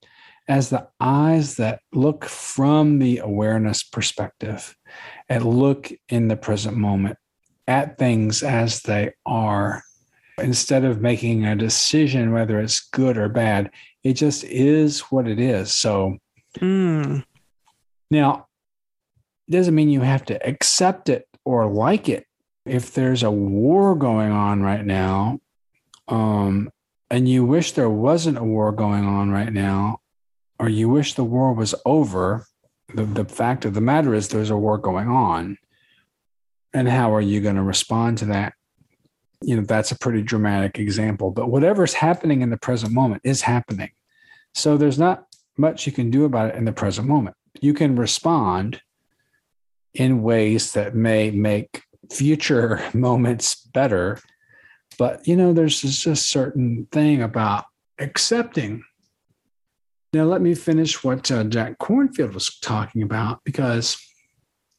as 0.49 0.70
the 0.70 0.88
eyes 1.00 1.56
that 1.56 1.80
look 1.92 2.25
from 2.25 2.99
the 2.99 3.18
awareness 3.18 3.82
perspective 3.82 4.76
and 5.28 5.44
look 5.44 5.90
in 6.08 6.28
the 6.28 6.37
present 6.37 6.76
moment 6.76 7.16
at 7.68 7.96
things 7.99 8.42
as 8.42 8.82
they 8.82 9.12
are 9.25 9.82
instead 10.38 10.84
of 10.84 11.00
making 11.00 11.44
a 11.44 11.54
decision 11.54 12.32
whether 12.32 12.58
it's 12.58 12.88
good 12.88 13.16
or 13.16 13.28
bad 13.28 13.70
it 14.02 14.14
just 14.14 14.42
is 14.44 15.00
what 15.02 15.28
it 15.28 15.38
is 15.38 15.72
so 15.72 16.16
Mm. 16.58 17.25
now 18.11 18.46
it 19.49 19.52
doesn't 19.52 19.75
mean 19.75 19.88
you 19.88 20.02
have 20.02 20.25
to 20.26 20.46
accept 20.46 21.08
it 21.08 21.26
or 21.46 21.66
like 21.66 22.11
it 22.11 22.26
if 22.66 22.92
there's 22.92 23.22
a 23.22 23.30
war 23.30 23.94
going 23.94 24.32
on 24.32 24.62
right 24.62 24.84
now 24.84 25.38
um, 26.08 26.70
and 27.11 27.26
you 27.28 27.44
wish 27.44 27.72
there 27.72 27.88
wasn't 27.88 28.37
a 28.37 28.44
war 28.44 28.70
going 28.72 29.04
on 29.04 29.30
right 29.30 29.52
now 29.52 29.99
or 30.62 30.69
you 30.69 30.88
wish 30.88 31.14
the 31.14 31.25
war 31.25 31.52
was 31.52 31.75
over 31.85 32.47
the, 32.95 33.04
the 33.04 33.25
fact 33.25 33.64
of 33.64 33.75
the 33.75 33.81
matter 33.81 34.14
is 34.14 34.28
there's 34.28 34.50
a 34.50 34.57
war 34.57 34.78
going 34.78 35.09
on. 35.09 35.59
And 36.73 36.88
how 36.88 37.12
are 37.14 37.21
you 37.21 37.40
going 37.40 37.57
to 37.57 37.62
respond 37.62 38.19
to 38.19 38.26
that? 38.26 38.54
You 39.42 39.57
know 39.57 39.62
that's 39.62 39.90
a 39.90 39.99
pretty 39.99 40.23
dramatic 40.23 40.78
example 40.78 41.33
but 41.33 41.50
whatever's 41.50 41.95
happening 41.95 42.42
in 42.42 42.50
the 42.50 42.57
present 42.57 42.92
moment 42.92 43.23
is 43.25 43.42
happening. 43.42 43.90
So 44.54 44.76
there's 44.76 45.00
not 45.00 45.26
much 45.59 45.85
you 45.85 45.90
can 45.90 46.11
do 46.11 46.25
about 46.25 46.50
it 46.50 46.54
in 46.54 46.64
the 46.64 46.73
present 46.73 47.09
moment. 47.09 47.35
You 47.61 47.75
can 47.75 47.97
respond 47.97 48.81
in 49.95 50.23
ways 50.23 50.73
that 50.75 50.95
may 50.95 51.33
make 51.33 51.83
future 52.12 52.81
moments 52.95 53.57
better 53.75 54.21
but 54.99 55.26
you 55.26 55.37
know 55.37 55.52
there's 55.52 55.81
just 55.81 56.07
a 56.07 56.14
certain 56.14 56.87
thing 56.92 57.23
about 57.23 57.64
accepting 57.99 58.85
now 60.12 60.25
let 60.25 60.42
me 60.42 60.54
finish 60.54 61.02
what 61.02 61.31
uh, 61.31 61.45
jack 61.45 61.78
kornfield 61.78 62.35
was 62.35 62.59
talking 62.61 63.02
about 63.02 63.40
because 63.45 63.97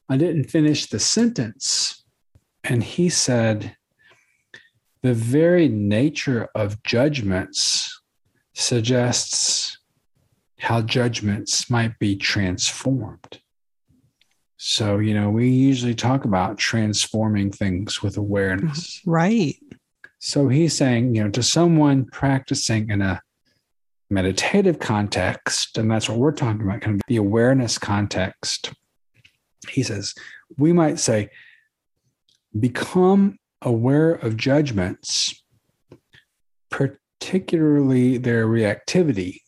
I 0.09 0.17
didn't 0.17 0.45
finish 0.45 0.87
the 0.87 0.99
sentence. 0.99 2.03
And 2.63 2.83
he 2.83 3.09
said, 3.09 3.75
the 5.01 5.13
very 5.13 5.67
nature 5.67 6.47
of 6.55 6.81
judgments 6.83 8.01
suggests 8.53 9.77
how 10.59 10.81
judgments 10.81 11.69
might 11.69 11.97
be 11.99 12.15
transformed. 12.15 13.41
So, 14.57 14.99
you 14.99 15.13
know, 15.13 15.29
we 15.29 15.49
usually 15.49 15.95
talk 15.95 16.23
about 16.23 16.57
transforming 16.57 17.51
things 17.51 18.01
with 18.01 18.15
awareness. 18.15 19.01
Right. 19.05 19.55
So 20.19 20.47
he's 20.47 20.73
saying, 20.73 21.15
you 21.15 21.23
know, 21.23 21.29
to 21.31 21.43
someone 21.43 22.05
practicing 22.05 22.89
in 22.89 23.01
a 23.01 23.21
meditative 24.13 24.79
context, 24.79 25.77
and 25.77 25.89
that's 25.89 26.07
what 26.07 26.17
we're 26.17 26.31
talking 26.31 26.61
about, 26.61 26.81
kind 26.81 26.95
of 26.95 27.01
the 27.07 27.17
awareness 27.17 27.77
context. 27.77 28.73
He 29.69 29.83
says, 29.83 30.13
we 30.57 30.73
might 30.73 30.99
say, 30.99 31.29
become 32.59 33.37
aware 33.61 34.13
of 34.13 34.37
judgments, 34.37 35.43
particularly 36.69 38.17
their 38.17 38.45
reactivity, 38.47 39.39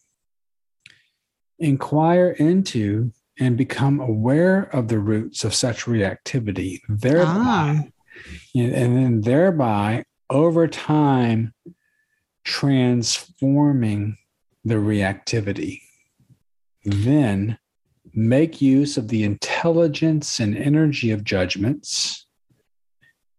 inquire 1.59 2.31
into 2.31 3.11
and 3.39 3.57
become 3.57 3.99
aware 3.99 4.63
of 4.73 4.87
the 4.87 4.99
roots 4.99 5.43
of 5.43 5.53
such 5.53 5.85
reactivity, 5.85 6.79
thereby, 6.87 7.31
ah. 7.35 7.83
and 8.55 8.97
then 8.97 9.21
thereby 9.21 10.03
over 10.29 10.67
time 10.67 11.53
transforming 12.43 14.17
the 14.65 14.75
reactivity. 14.75 15.81
Then 16.83 17.59
make 18.13 18.61
use 18.61 18.97
of 18.97 19.07
the 19.07 19.23
intelligence 19.23 20.39
and 20.39 20.57
energy 20.57 21.11
of 21.11 21.23
judgments, 21.23 22.25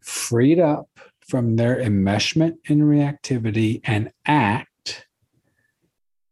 freed 0.00 0.60
up 0.60 0.88
from 1.28 1.56
their 1.56 1.76
enmeshment 1.76 2.54
in 2.66 2.80
reactivity, 2.80 3.80
and 3.84 4.12
act 4.24 5.06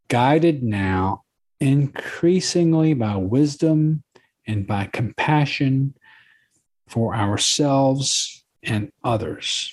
guided 0.08 0.62
now 0.62 1.24
increasingly 1.58 2.94
by 2.94 3.16
wisdom 3.16 4.04
and 4.46 4.66
by 4.66 4.86
compassion 4.86 5.94
for 6.86 7.16
ourselves 7.16 8.44
and 8.62 8.92
others. 9.02 9.72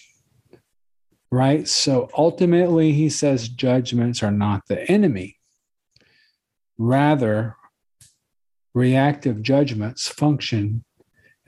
Right? 1.32 1.68
So 1.68 2.10
ultimately, 2.18 2.92
he 2.92 3.10
says 3.10 3.48
judgments 3.48 4.22
are 4.22 4.32
not 4.32 4.64
the 4.68 4.90
enemy. 4.92 5.38
Rather, 6.78 7.56
reactive 8.74 9.42
judgments 9.42 10.08
function 10.08 10.84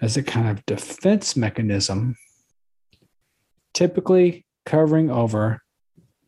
as 0.01 0.17
a 0.17 0.23
kind 0.23 0.49
of 0.49 0.65
defense 0.65 1.35
mechanism, 1.35 2.15
typically 3.73 4.45
covering 4.65 5.09
over 5.09 5.61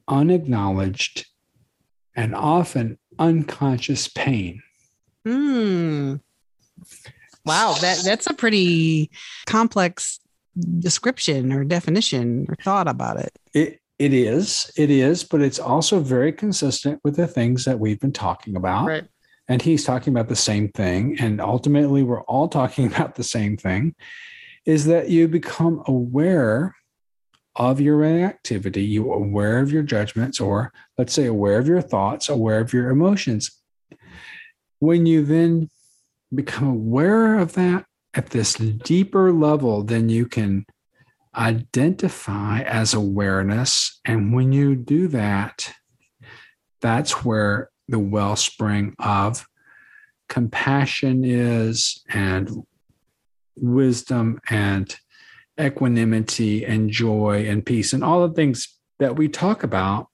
unacknowledged 0.07 1.25
and 2.15 2.35
often 2.35 2.97
unconscious 3.19 4.07
pain. 4.07 4.61
Hmm. 5.25 6.15
Wow, 7.45 7.75
that 7.81 8.01
that's 8.03 8.27
a 8.27 8.33
pretty 8.33 9.11
complex 9.45 10.19
description 10.79 11.51
or 11.51 11.63
definition 11.63 12.45
or 12.49 12.55
thought 12.63 12.87
about 12.87 13.17
it. 13.19 13.37
It 13.53 13.79
it 13.97 14.13
is, 14.13 14.69
it 14.75 14.89
is, 14.89 15.23
but 15.23 15.41
it's 15.41 15.59
also 15.59 15.99
very 15.99 16.33
consistent 16.33 16.99
with 17.03 17.15
the 17.15 17.27
things 17.27 17.63
that 17.63 17.79
we've 17.79 17.99
been 17.99 18.11
talking 18.11 18.57
about. 18.57 18.87
Right. 18.87 19.05
And 19.47 19.61
he's 19.61 19.85
talking 19.85 20.11
about 20.11 20.27
the 20.27 20.35
same 20.35 20.69
thing. 20.69 21.15
And 21.19 21.39
ultimately, 21.39 22.03
we're 22.03 22.23
all 22.23 22.47
talking 22.49 22.87
about 22.87 23.15
the 23.15 23.23
same 23.23 23.57
thing 23.57 23.95
is 24.65 24.85
that 24.85 25.09
you 25.09 25.27
become 25.27 25.83
aware 25.87 26.75
of 27.55 27.79
your 27.79 28.03
activity, 28.03 28.83
you 28.83 29.13
aware 29.13 29.59
of 29.59 29.71
your 29.71 29.83
judgments, 29.83 30.41
or 30.41 30.73
let's 30.97 31.13
say 31.13 31.27
aware 31.27 31.57
of 31.57 31.67
your 31.67 31.81
thoughts, 31.81 32.27
aware 32.27 32.59
of 32.59 32.73
your 32.73 32.89
emotions. 32.89 33.61
When 34.79 35.05
you 35.05 35.23
then 35.23 35.69
become 36.33 36.67
aware 36.67 37.37
of 37.37 37.53
that 37.53 37.85
at 38.15 38.29
this 38.29 38.55
deeper 38.55 39.31
level, 39.31 39.83
then 39.83 40.09
you 40.09 40.25
can 40.25 40.65
identify 41.35 42.61
as 42.61 42.93
awareness. 42.93 43.99
And 44.05 44.33
when 44.33 44.53
you 44.53 44.75
do 44.75 45.07
that, 45.09 45.73
that's 46.81 47.25
where 47.25 47.69
the 47.87 47.99
wellspring 47.99 48.95
of 48.99 49.45
compassion 50.29 51.23
is, 51.23 52.03
and 52.09 52.49
wisdom 53.55 54.39
and 54.49 54.95
equanimity 55.59 56.65
and 56.65 56.89
joy 56.89 57.45
and 57.47 57.65
peace 57.65 57.93
and 57.93 58.03
all 58.03 58.27
the 58.27 58.33
things 58.33 58.77
that 58.99 59.15
we 59.15 59.27
talk 59.29 59.63
about 59.63 60.07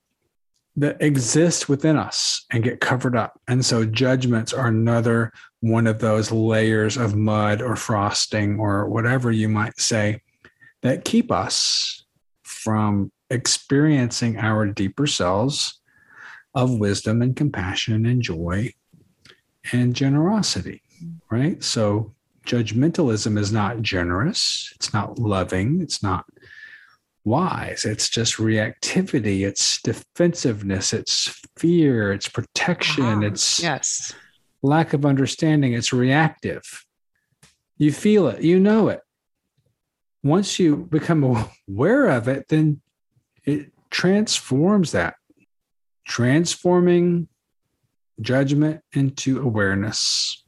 that 0.78 1.02
exist 1.02 1.68
within 1.68 1.98
us 1.98 2.46
and 2.52 2.64
get 2.64 2.80
covered 2.80 3.16
up. 3.16 3.40
And 3.48 3.64
so 3.66 3.86
judgments 3.86 4.54
are 4.54 4.68
another 4.68 5.34
one 5.60 5.86
of 5.86 6.00
those 6.00 6.32
layers 6.32 6.98
of 6.98 7.16
mud 7.16 7.62
or 7.62 7.76
frosting 7.76 8.60
or 8.60 8.88
whatever 8.88 9.32
you 9.32 9.50
might 9.50 9.80
say 9.80 10.22
that 10.82 11.06
keep 11.06 11.32
us 11.32 12.06
from 12.44 13.12
experiencing 13.30 14.38
our 14.38 14.66
deeper 14.66 15.08
selves 15.08 15.80
of 16.54 16.80
wisdom 16.80 17.22
and 17.22 17.36
compassion 17.36 18.06
and 18.06 18.22
joy 18.22 18.74
and 19.72 19.96
generosity, 19.96 20.82
right? 21.30 21.64
So 21.64 22.14
judgmentalism 22.46 23.38
is 23.38 23.52
not 23.52 23.82
generous, 23.82 24.72
it's 24.76 24.94
not 24.94 25.20
loving, 25.20 25.82
it's 25.82 26.02
not 26.02 26.26
wise. 27.24 27.86
It's 27.86 28.10
just 28.10 28.36
reactivity, 28.36 29.46
it's 29.46 29.82
defensiveness, 29.82 30.94
it's 30.94 31.42
fear, 31.58 32.12
it's 32.12 32.28
protection, 32.28 33.06
uh-huh. 33.06 33.28
it's 33.28 33.62
yes. 33.62 34.14
lack 34.62 34.94
of 34.94 35.06
understanding, 35.06 35.74
it's 35.74 35.94
reactive. 35.94 36.64
You 37.78 37.92
feel 37.92 38.28
it, 38.28 38.42
you 38.42 38.60
know 38.60 38.90
it. 38.90 39.02
Once 40.24 40.60
you 40.60 40.78
become 40.78 41.24
aware 41.70 42.08
of 42.08 42.28
it, 42.28 42.48
then 42.50 42.82
it 43.46 43.72
transforms 43.90 44.92
that, 44.92 45.16
transforming 46.06 47.28
judgment 48.22 48.82
into 48.94 49.42
awareness 49.42 50.44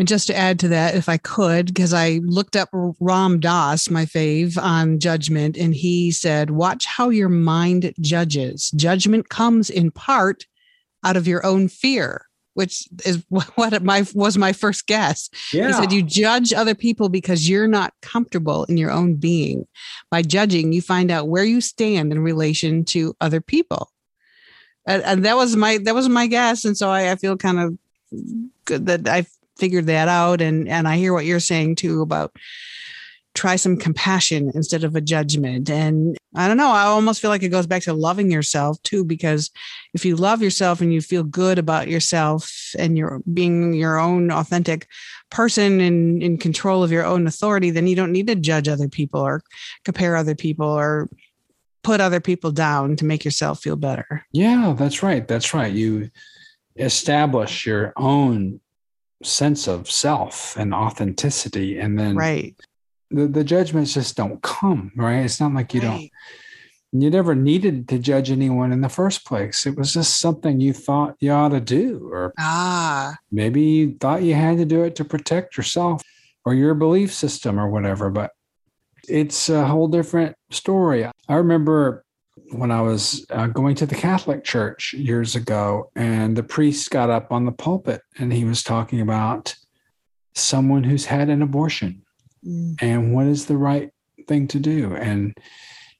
and 0.00 0.08
just 0.08 0.28
to 0.28 0.34
add 0.34 0.58
to 0.60 0.68
that, 0.68 0.94
if 0.94 1.10
I 1.10 1.18
could, 1.18 1.66
because 1.66 1.92
I 1.92 2.20
looked 2.24 2.56
up 2.56 2.70
Ram 2.72 3.38
Dass, 3.38 3.90
my 3.90 4.06
fave, 4.06 4.56
on 4.56 4.98
judgment, 4.98 5.58
and 5.58 5.74
he 5.74 6.10
said, 6.10 6.48
Watch 6.48 6.86
how 6.86 7.10
your 7.10 7.28
mind 7.28 7.92
judges. 8.00 8.70
Judgment 8.70 9.28
comes 9.28 9.68
in 9.68 9.90
part 9.90 10.46
out 11.04 11.18
of 11.18 11.28
your 11.28 11.44
own 11.44 11.68
fear, 11.68 12.24
which 12.54 12.88
is 13.04 13.22
what 13.28 13.82
my 13.82 14.06
was 14.14 14.38
my 14.38 14.54
first 14.54 14.86
guess. 14.86 15.28
Yeah. 15.52 15.66
He 15.66 15.72
said, 15.74 15.92
You 15.92 16.02
judge 16.02 16.54
other 16.54 16.74
people 16.74 17.10
because 17.10 17.46
you're 17.46 17.68
not 17.68 17.92
comfortable 18.00 18.64
in 18.64 18.78
your 18.78 18.90
own 18.90 19.16
being. 19.16 19.66
By 20.10 20.22
judging, 20.22 20.72
you 20.72 20.80
find 20.80 21.10
out 21.10 21.28
where 21.28 21.44
you 21.44 21.60
stand 21.60 22.10
in 22.10 22.20
relation 22.20 22.86
to 22.86 23.14
other 23.20 23.42
people. 23.42 23.90
And, 24.86 25.02
and 25.02 25.24
that 25.26 25.36
was 25.36 25.56
my 25.56 25.76
that 25.76 25.94
was 25.94 26.08
my 26.08 26.26
guess. 26.26 26.64
And 26.64 26.74
so 26.74 26.88
I, 26.88 27.12
I 27.12 27.16
feel 27.16 27.36
kind 27.36 27.60
of 27.60 27.78
good 28.64 28.86
that 28.86 29.06
I 29.06 29.26
figured 29.60 29.86
that 29.86 30.08
out 30.08 30.40
and 30.40 30.68
and 30.68 30.88
I 30.88 30.96
hear 30.96 31.12
what 31.12 31.24
you're 31.24 31.40
saying 31.40 31.76
too 31.76 32.02
about 32.02 32.34
try 33.32 33.54
some 33.54 33.76
compassion 33.76 34.50
instead 34.54 34.82
of 34.82 34.96
a 34.96 35.00
judgment 35.00 35.70
and 35.70 36.16
I 36.34 36.48
don't 36.48 36.56
know 36.56 36.70
I 36.70 36.82
almost 36.82 37.20
feel 37.20 37.30
like 37.30 37.44
it 37.44 37.50
goes 37.50 37.66
back 37.66 37.82
to 37.82 37.92
loving 37.92 38.30
yourself 38.30 38.82
too 38.82 39.04
because 39.04 39.50
if 39.94 40.04
you 40.04 40.16
love 40.16 40.42
yourself 40.42 40.80
and 40.80 40.92
you 40.92 41.00
feel 41.00 41.22
good 41.22 41.58
about 41.58 41.86
yourself 41.86 42.72
and 42.76 42.98
you're 42.98 43.20
being 43.32 43.72
your 43.74 44.00
own 44.00 44.32
authentic 44.32 44.88
person 45.30 45.80
and 45.80 46.22
in 46.22 46.38
control 46.38 46.82
of 46.82 46.90
your 46.90 47.04
own 47.04 47.26
authority 47.26 47.70
then 47.70 47.86
you 47.86 47.94
don't 47.94 48.12
need 48.12 48.26
to 48.26 48.34
judge 48.34 48.66
other 48.66 48.88
people 48.88 49.20
or 49.20 49.42
compare 49.84 50.16
other 50.16 50.34
people 50.34 50.66
or 50.66 51.08
put 51.82 52.00
other 52.00 52.20
people 52.20 52.50
down 52.50 52.96
to 52.96 53.04
make 53.04 53.24
yourself 53.24 53.62
feel 53.62 53.76
better. 53.76 54.24
Yeah, 54.32 54.74
that's 54.76 55.02
right. 55.02 55.26
That's 55.26 55.54
right. 55.54 55.72
You 55.72 56.10
establish 56.76 57.66
your 57.66 57.92
own 57.96 58.60
sense 59.22 59.68
of 59.68 59.90
self 59.90 60.56
and 60.56 60.74
authenticity 60.74 61.78
and 61.78 61.98
then 61.98 62.16
right. 62.16 62.56
the, 63.10 63.26
the 63.26 63.44
judgments 63.44 63.94
just 63.94 64.16
don't 64.16 64.42
come 64.42 64.92
right? 64.96 65.20
It's 65.24 65.40
not 65.40 65.54
like 65.54 65.74
you 65.74 65.80
right. 65.80 66.10
don't 66.92 67.02
you 67.02 67.10
never 67.10 67.36
needed 67.36 67.88
to 67.88 67.98
judge 67.98 68.32
anyone 68.32 68.72
in 68.72 68.80
the 68.80 68.88
first 68.88 69.24
place. 69.24 69.64
It 69.64 69.76
was 69.76 69.94
just 69.94 70.18
something 70.18 70.60
you 70.60 70.72
thought 70.72 71.14
you 71.20 71.30
ought 71.30 71.50
to 71.50 71.60
do 71.60 72.08
or 72.10 72.32
ah. 72.38 73.14
maybe 73.30 73.62
you 73.62 73.96
thought 74.00 74.22
you 74.22 74.34
had 74.34 74.58
to 74.58 74.64
do 74.64 74.82
it 74.82 74.96
to 74.96 75.04
protect 75.04 75.56
yourself 75.56 76.02
or 76.44 76.54
your 76.54 76.74
belief 76.74 77.12
system 77.12 77.60
or 77.60 77.68
whatever 77.68 78.10
but 78.10 78.32
it's 79.08 79.48
a 79.48 79.66
whole 79.66 79.88
different 79.88 80.36
story. 80.50 81.04
I 81.28 81.34
remember 81.34 82.04
when 82.52 82.70
I 82.70 82.80
was 82.80 83.26
uh, 83.30 83.46
going 83.46 83.74
to 83.76 83.86
the 83.86 83.94
Catholic 83.94 84.44
Church 84.44 84.92
years 84.92 85.36
ago, 85.36 85.90
and 85.96 86.36
the 86.36 86.42
priest 86.42 86.90
got 86.90 87.10
up 87.10 87.32
on 87.32 87.44
the 87.44 87.52
pulpit 87.52 88.02
and 88.18 88.32
he 88.32 88.44
was 88.44 88.62
talking 88.62 89.00
about 89.00 89.54
someone 90.34 90.84
who's 90.84 91.06
had 91.06 91.28
an 91.28 91.42
abortion 91.42 92.02
mm. 92.46 92.76
and 92.80 93.14
what 93.14 93.26
is 93.26 93.46
the 93.46 93.56
right 93.56 93.90
thing 94.26 94.46
to 94.48 94.58
do. 94.58 94.94
And 94.94 95.36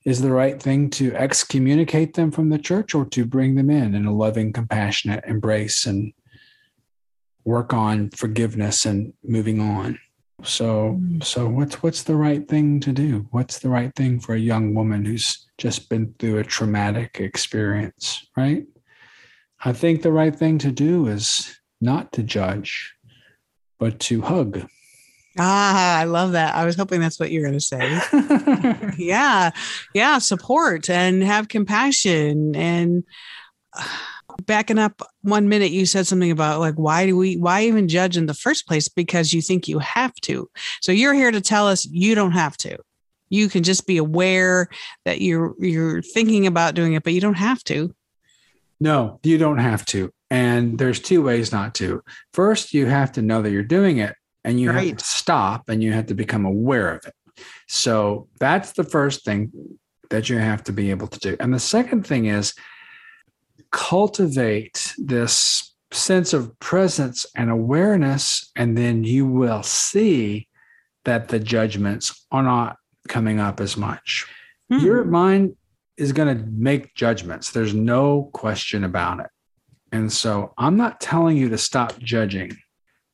is 0.04 0.22
the 0.22 0.32
right 0.32 0.60
thing 0.60 0.88
to 0.90 1.14
excommunicate 1.14 2.14
them 2.14 2.30
from 2.30 2.48
the 2.48 2.58
church 2.58 2.94
or 2.94 3.04
to 3.06 3.24
bring 3.24 3.54
them 3.54 3.68
in 3.68 3.94
in 3.94 4.06
a 4.06 4.14
loving, 4.14 4.52
compassionate 4.52 5.24
embrace 5.26 5.84
and 5.84 6.12
work 7.44 7.72
on 7.74 8.10
forgiveness 8.10 8.86
and 8.86 9.12
moving 9.22 9.60
on? 9.60 9.98
So, 10.44 10.98
mm. 11.00 11.22
so 11.24 11.48
what's 11.48 11.82
what's 11.82 12.02
the 12.02 12.16
right 12.16 12.46
thing 12.46 12.80
to 12.80 12.92
do? 12.92 13.26
What's 13.30 13.58
the 13.58 13.68
right 13.68 13.94
thing 13.94 14.20
for 14.20 14.34
a 14.34 14.38
young 14.38 14.74
woman 14.74 15.04
who's 15.04 15.46
just 15.58 15.88
been 15.88 16.14
through 16.18 16.38
a 16.38 16.44
traumatic 16.44 17.20
experience, 17.20 18.26
right? 18.36 18.66
I 19.62 19.72
think 19.72 20.02
the 20.02 20.12
right 20.12 20.34
thing 20.34 20.58
to 20.58 20.72
do 20.72 21.06
is 21.06 21.60
not 21.80 22.12
to 22.12 22.22
judge, 22.22 22.94
but 23.78 24.00
to 24.00 24.22
hug 24.22 24.66
Ah, 25.38 25.98
I 25.98 26.04
love 26.04 26.32
that. 26.32 26.54
I 26.54 26.64
was 26.64 26.76
hoping 26.76 27.00
that's 27.00 27.20
what 27.20 27.30
you're 27.30 27.44
going 27.44 27.58
to 27.58 27.60
say. 27.60 28.00
yeah. 28.98 29.50
Yeah. 29.94 30.18
Support 30.18 30.90
and 30.90 31.22
have 31.22 31.48
compassion. 31.48 32.56
And 32.56 33.04
backing 34.40 34.78
up 34.78 35.02
one 35.22 35.48
minute, 35.48 35.70
you 35.70 35.86
said 35.86 36.06
something 36.06 36.30
about 36.30 36.60
like, 36.60 36.74
why 36.74 37.06
do 37.06 37.16
we, 37.16 37.36
why 37.36 37.64
even 37.64 37.88
judge 37.88 38.16
in 38.16 38.26
the 38.26 38.34
first 38.34 38.66
place? 38.66 38.88
Because 38.88 39.32
you 39.32 39.42
think 39.42 39.68
you 39.68 39.78
have 39.78 40.14
to. 40.22 40.50
So 40.80 40.92
you're 40.92 41.14
here 41.14 41.30
to 41.30 41.40
tell 41.40 41.66
us 41.68 41.86
you 41.86 42.14
don't 42.14 42.32
have 42.32 42.56
to. 42.58 42.78
You 43.28 43.48
can 43.48 43.62
just 43.62 43.86
be 43.86 43.96
aware 43.96 44.68
that 45.04 45.20
you're, 45.20 45.54
you're 45.58 46.02
thinking 46.02 46.46
about 46.46 46.74
doing 46.74 46.94
it, 46.94 47.04
but 47.04 47.12
you 47.12 47.20
don't 47.20 47.34
have 47.34 47.62
to. 47.64 47.94
No, 48.80 49.20
you 49.22 49.38
don't 49.38 49.58
have 49.58 49.84
to. 49.86 50.10
And 50.30 50.78
there's 50.78 51.00
two 51.00 51.22
ways 51.22 51.52
not 51.52 51.74
to. 51.76 52.02
First, 52.32 52.72
you 52.72 52.86
have 52.86 53.12
to 53.12 53.22
know 53.22 53.42
that 53.42 53.50
you're 53.50 53.62
doing 53.62 53.98
it 53.98 54.14
and 54.44 54.58
you 54.58 54.70
right. 54.70 54.88
have 54.88 54.98
to 54.98 55.04
stop 55.04 55.68
and 55.68 55.82
you 55.82 55.92
have 55.92 56.06
to 56.06 56.14
become 56.14 56.44
aware 56.44 56.94
of 56.94 57.04
it. 57.06 57.14
So 57.68 58.28
that's 58.38 58.72
the 58.72 58.84
first 58.84 59.24
thing 59.24 59.52
that 60.10 60.28
you 60.28 60.38
have 60.38 60.64
to 60.64 60.72
be 60.72 60.90
able 60.90 61.06
to 61.06 61.18
do. 61.18 61.36
And 61.40 61.54
the 61.54 61.60
second 61.60 62.06
thing 62.06 62.26
is 62.26 62.54
cultivate 63.72 64.94
this 64.98 65.74
sense 65.92 66.32
of 66.32 66.58
presence 66.60 67.26
and 67.36 67.50
awareness, 67.50 68.50
and 68.56 68.76
then 68.76 69.04
you 69.04 69.26
will 69.26 69.62
see 69.62 70.48
that 71.04 71.28
the 71.28 71.38
judgments 71.38 72.26
are 72.30 72.42
not 72.42 72.76
coming 73.08 73.40
up 73.40 73.60
as 73.60 73.76
much. 73.76 74.26
Hmm. 74.70 74.78
Your 74.78 75.04
mind 75.04 75.56
is 75.96 76.12
going 76.12 76.36
to 76.36 76.44
make 76.46 76.94
judgments. 76.94 77.50
There's 77.50 77.74
no 77.74 78.30
question 78.32 78.84
about 78.84 79.20
it. 79.20 79.26
And 79.92 80.12
so 80.12 80.54
I'm 80.56 80.76
not 80.76 81.00
telling 81.00 81.36
you 81.36 81.48
to 81.48 81.58
stop 81.58 81.98
judging 81.98 82.56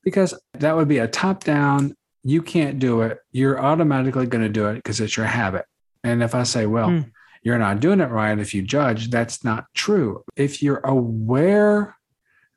because 0.05 0.39
that 0.55 0.77
would 0.77 0.89
be 0.89 0.99
a 0.99 1.09
top 1.09 1.43
down, 1.43 1.95
you 2.23 2.43
can't 2.43 2.79
do 2.79 3.01
it. 3.03 3.19
You're 3.33 3.61
automatically 3.61 4.27
going 4.27 4.45
to 4.45 4.51
do 4.51 4.67
it 4.67 4.75
because 4.77 5.01
it's 5.01 5.17
your 5.17 5.27
habit. 5.27 5.65
And 6.05 6.23
if 6.23 6.35
I 6.35 6.43
say, 6.43 6.67
well, 6.67 6.91
hmm. 6.91 7.01
You're 7.47 7.59
not 7.59 7.79
doing 7.79 8.01
it 8.01 8.11
right 8.11 8.41
if 8.41 8.53
you 8.55 8.61
judge, 8.61 9.09
that's 9.09 9.45
not 9.45 9.67
true. 9.73 10.25
If 10.35 10.65
you're 10.65 10.81
aware 10.83 11.97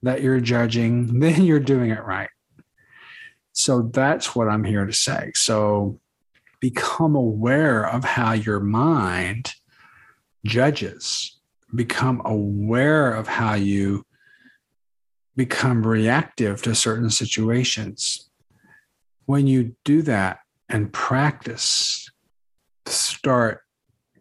that 0.01 0.23
you're 0.23 0.39
judging, 0.39 1.19
then 1.19 1.43
you're 1.43 1.59
doing 1.59 1.91
it 1.91 2.03
right. 2.03 2.31
So 3.51 3.83
that's 3.83 4.35
what 4.35 4.47
I'm 4.47 4.63
here 4.63 4.87
to 4.87 4.93
say. 4.93 5.31
So 5.35 5.99
become 6.59 7.15
aware 7.15 7.83
of 7.83 8.03
how 8.03 8.33
your 8.33 8.59
mind 8.59 9.53
judges, 10.43 11.37
become 11.75 12.23
aware 12.25 13.13
of 13.13 13.27
how 13.27 13.53
you 13.53 14.07
become 15.35 15.85
reactive 15.85 16.63
to 16.63 16.73
certain 16.73 17.11
situations. 17.11 18.27
When 19.27 19.45
you 19.45 19.75
do 19.85 20.01
that 20.01 20.39
and 20.67 20.91
practice, 20.91 22.09
start 22.87 23.61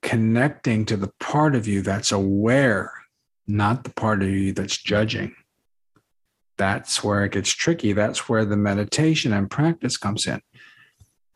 connecting 0.08 0.86
to 0.86 0.96
the 0.96 1.12
part 1.20 1.54
of 1.54 1.68
you 1.68 1.82
that's 1.82 2.12
aware, 2.12 2.90
not 3.46 3.84
the 3.84 3.90
part 3.90 4.22
of 4.22 4.30
you 4.30 4.54
that's 4.54 4.78
judging. 4.78 5.36
That's 6.56 7.04
where 7.04 7.26
it 7.26 7.32
gets 7.32 7.50
tricky. 7.50 7.92
That's 7.92 8.26
where 8.26 8.46
the 8.46 8.56
meditation 8.56 9.34
and 9.34 9.50
practice 9.50 9.98
comes 9.98 10.26
in. 10.26 10.40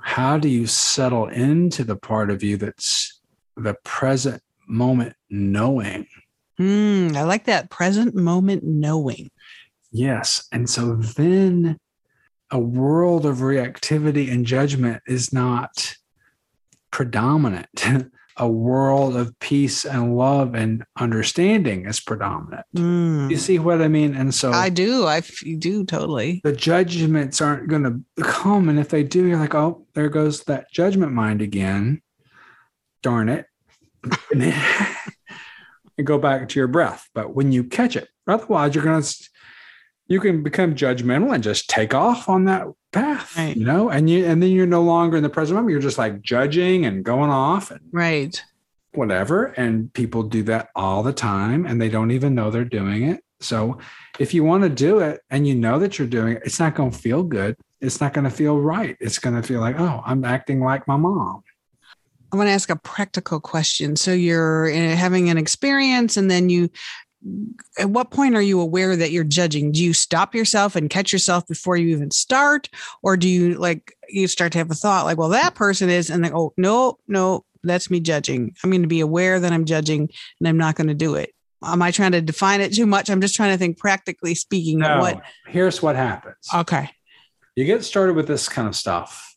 How 0.01 0.39
do 0.39 0.49
you 0.49 0.67
settle 0.67 1.27
into 1.29 1.85
the 1.85 1.97
part 1.97 2.31
of 2.31 2.43
you 2.43 2.57
that's 2.57 3.21
the 3.59 3.75
present 3.85 4.43
moment 4.67 5.17
knowing? 5.29 6.07
Mm, 6.59 7.15
I 7.15 7.25
like 7.25 7.45
that 7.45 7.69
present 7.69 8.15
moment 8.15 8.65
knowing. 8.65 9.31
Yes. 9.91 10.49
And 10.51 10.69
so 10.69 10.97
then 10.97 11.79
a 12.51 12.59
world 12.59 13.27
of 13.27 13.39
reactivity 13.39 14.33
and 14.33 14.47
judgment 14.47 15.03
is 15.07 15.31
not 15.31 15.95
predominant. 16.91 17.85
a 18.43 18.49
world 18.49 19.15
of 19.15 19.39
peace 19.39 19.85
and 19.85 20.17
love 20.17 20.57
and 20.57 20.83
understanding 20.99 21.87
is 21.87 22.01
predominant. 22.01 22.67
Mm. 22.77 23.31
You 23.31 23.37
see 23.37 23.61
what 23.61 23.81
I 23.81 23.87
mean? 23.87 24.17
And 24.17 24.35
so 24.35 24.51
I 24.51 24.69
do. 24.69 25.07
I 25.07 25.21
do 25.59 25.85
totally. 25.85 26.41
The 26.43 26.53
judgments 26.53 27.41
aren't 27.41 27.69
going 27.69 27.85
to 27.85 28.25
come. 28.25 28.69
And 28.69 28.81
if 28.81 28.89
they 28.89 29.05
do, 29.05 29.27
you're 29.27 29.39
like, 29.39 29.55
oh, 29.55 29.87
there 29.95 30.09
goes 30.09 30.43
that 30.45 30.73
judgment 30.73 31.13
mind 31.13 31.41
again. 31.41 32.03
Darn 33.01 33.29
it. 33.29 33.47
and, 34.33 34.43
and 35.99 36.05
go 36.05 36.19
back 36.19 36.49
to 36.49 36.59
your 36.59 36.67
breath. 36.67 37.09
But 37.15 37.37
when 37.37 37.53
you 37.53 37.63
catch 37.63 37.95
it, 37.95 38.09
otherwise, 38.27 38.75
you're 38.75 38.83
going 38.83 39.01
to 39.01 39.29
you 40.07 40.21
can 40.21 40.43
become 40.43 40.75
judgmental 40.75 41.35
and 41.35 41.43
just 41.43 41.69
take 41.69 41.95
off 41.95 42.29
on 42.29 42.45
that 42.45 42.67
path 42.93 43.37
right. 43.37 43.57
you 43.57 43.65
know? 43.65 43.89
And 43.89 44.09
you 44.09 44.25
and 44.27 44.43
then 44.43 44.51
you're 44.51 44.67
no 44.67 44.83
longer 44.83 45.17
in 45.17 45.23
the 45.23 45.31
present 45.31 45.57
moment. 45.57 45.73
You're 45.73 45.81
just 45.81 45.99
like 45.99 46.21
judging 46.23 46.87
and 46.87 47.05
going 47.05 47.31
off 47.31 47.71
and 47.71 47.81
right. 47.91 48.43
whatever. 48.93 49.47
And 49.47 49.93
people 49.93 50.23
do 50.23 50.43
that 50.45 50.69
all 50.77 51.03
the 51.03 51.13
time 51.13 51.67
and 51.67 51.81
they 51.81 51.89
don't 51.89 52.11
even 52.11 52.35
know 52.35 52.51
they're 52.51 52.65
doing 52.65 53.05
it. 53.05 53.25
So 53.41 53.79
if 54.19 54.33
you 54.33 54.45
want 54.45 54.63
to 54.63 54.69
do 54.69 55.01
it 55.01 55.21
and 55.31 55.47
you 55.49 55.55
know 55.55 55.79
that 55.81 55.99
you're 55.99 56.07
doing 56.07 56.37
it 56.37 56.43
it's 56.45 56.61
not 56.61 56.75
going 56.75 56.93
to 56.93 56.99
feel 56.99 57.23
good. 57.23 57.57
It's 57.81 58.01
not 58.01 58.13
going 58.13 58.25
to 58.25 58.31
feel 58.31 58.61
right. 58.61 58.97
It's 59.01 59.19
going 59.19 59.35
to 59.35 59.43
feel 59.43 59.61
like 59.61 59.79
oh 59.81 60.03
i'm 60.05 60.25
acting 60.25 60.61
like 60.61 60.87
my 60.87 60.97
mom. 60.97 61.43
I 62.33 62.37
want 62.37 62.49
to 62.49 62.53
ask 62.53 62.71
a 62.71 62.77
practical 62.77 63.41
question. 63.41 63.95
So 63.95 64.13
you're 64.13 64.67
eh, 64.67 64.95
having 64.95 65.29
an 65.29 65.37
experience 65.37 66.17
and 66.17 66.31
then 66.31 66.49
you 66.49 66.71
at 67.79 67.91
what 67.91 68.11
point 68.11 68.35
are 68.35 68.43
you 68.43 68.61
aware 68.61 68.97
that 68.97 69.13
you're 69.13 69.25
judging? 69.25 69.73
Do 69.73 69.83
you 69.83 69.93
stop 69.93 70.35
yourself 70.35 70.75
and 70.75 70.91
catch 70.91 71.13
yourself 71.13 71.47
before 71.47 71.77
you 71.77 71.89
even 71.89 72.11
start? 72.11 72.69
Or 73.03 73.17
do 73.17 73.29
you 73.29 73.55
like, 73.55 73.97
you 74.09 74.27
start 74.27 74.53
to 74.53 74.59
have 74.59 74.71
a 74.71 74.75
thought 74.75 75.05
like, 75.05 75.19
well, 75.19 75.29
that 75.31 75.55
person 75.55 75.89
is, 75.89 76.11
and 76.11 76.25
then, 76.25 76.33
oh, 76.35 76.53
no, 76.57 76.99
no, 77.07 77.45
that's 77.63 77.91
me 77.91 78.01
judging. 78.01 78.55
I'm 78.63 78.71
going 78.71 78.83
to 78.83 78.89
be 78.89 79.01
aware 79.01 79.39
that 79.39 79.53
I'm 79.53 79.65
judging 79.65 80.11
and 80.41 80.49
I'm 80.49 80.57
not 80.57 80.75
going 80.75 80.89
to 80.89 80.95
do 80.95 81.15
it. 81.15 81.33
Am 81.65 81.81
I 81.81 81.93
trying 81.93 82.13
to 82.13 82.21
define 82.21 82.61
it 82.61 82.75
too 82.75 82.87
much? 82.87 83.09
I'm 83.09 83.21
just 83.21 83.37
trying 83.37 83.53
to 83.53 83.59
think 83.59 83.79
practically 83.79 84.35
speaking. 84.35 84.81
No, 84.81 84.99
what 84.99 85.23
here's 85.47 85.81
what 85.81 85.95
happens. 85.95 86.49
Okay. 86.53 86.91
You 87.55 87.65
get 87.65 87.85
started 87.85 88.17
with 88.17 88.27
this 88.27 88.49
kind 88.49 88.67
of 88.67 88.75
stuff 88.75 89.37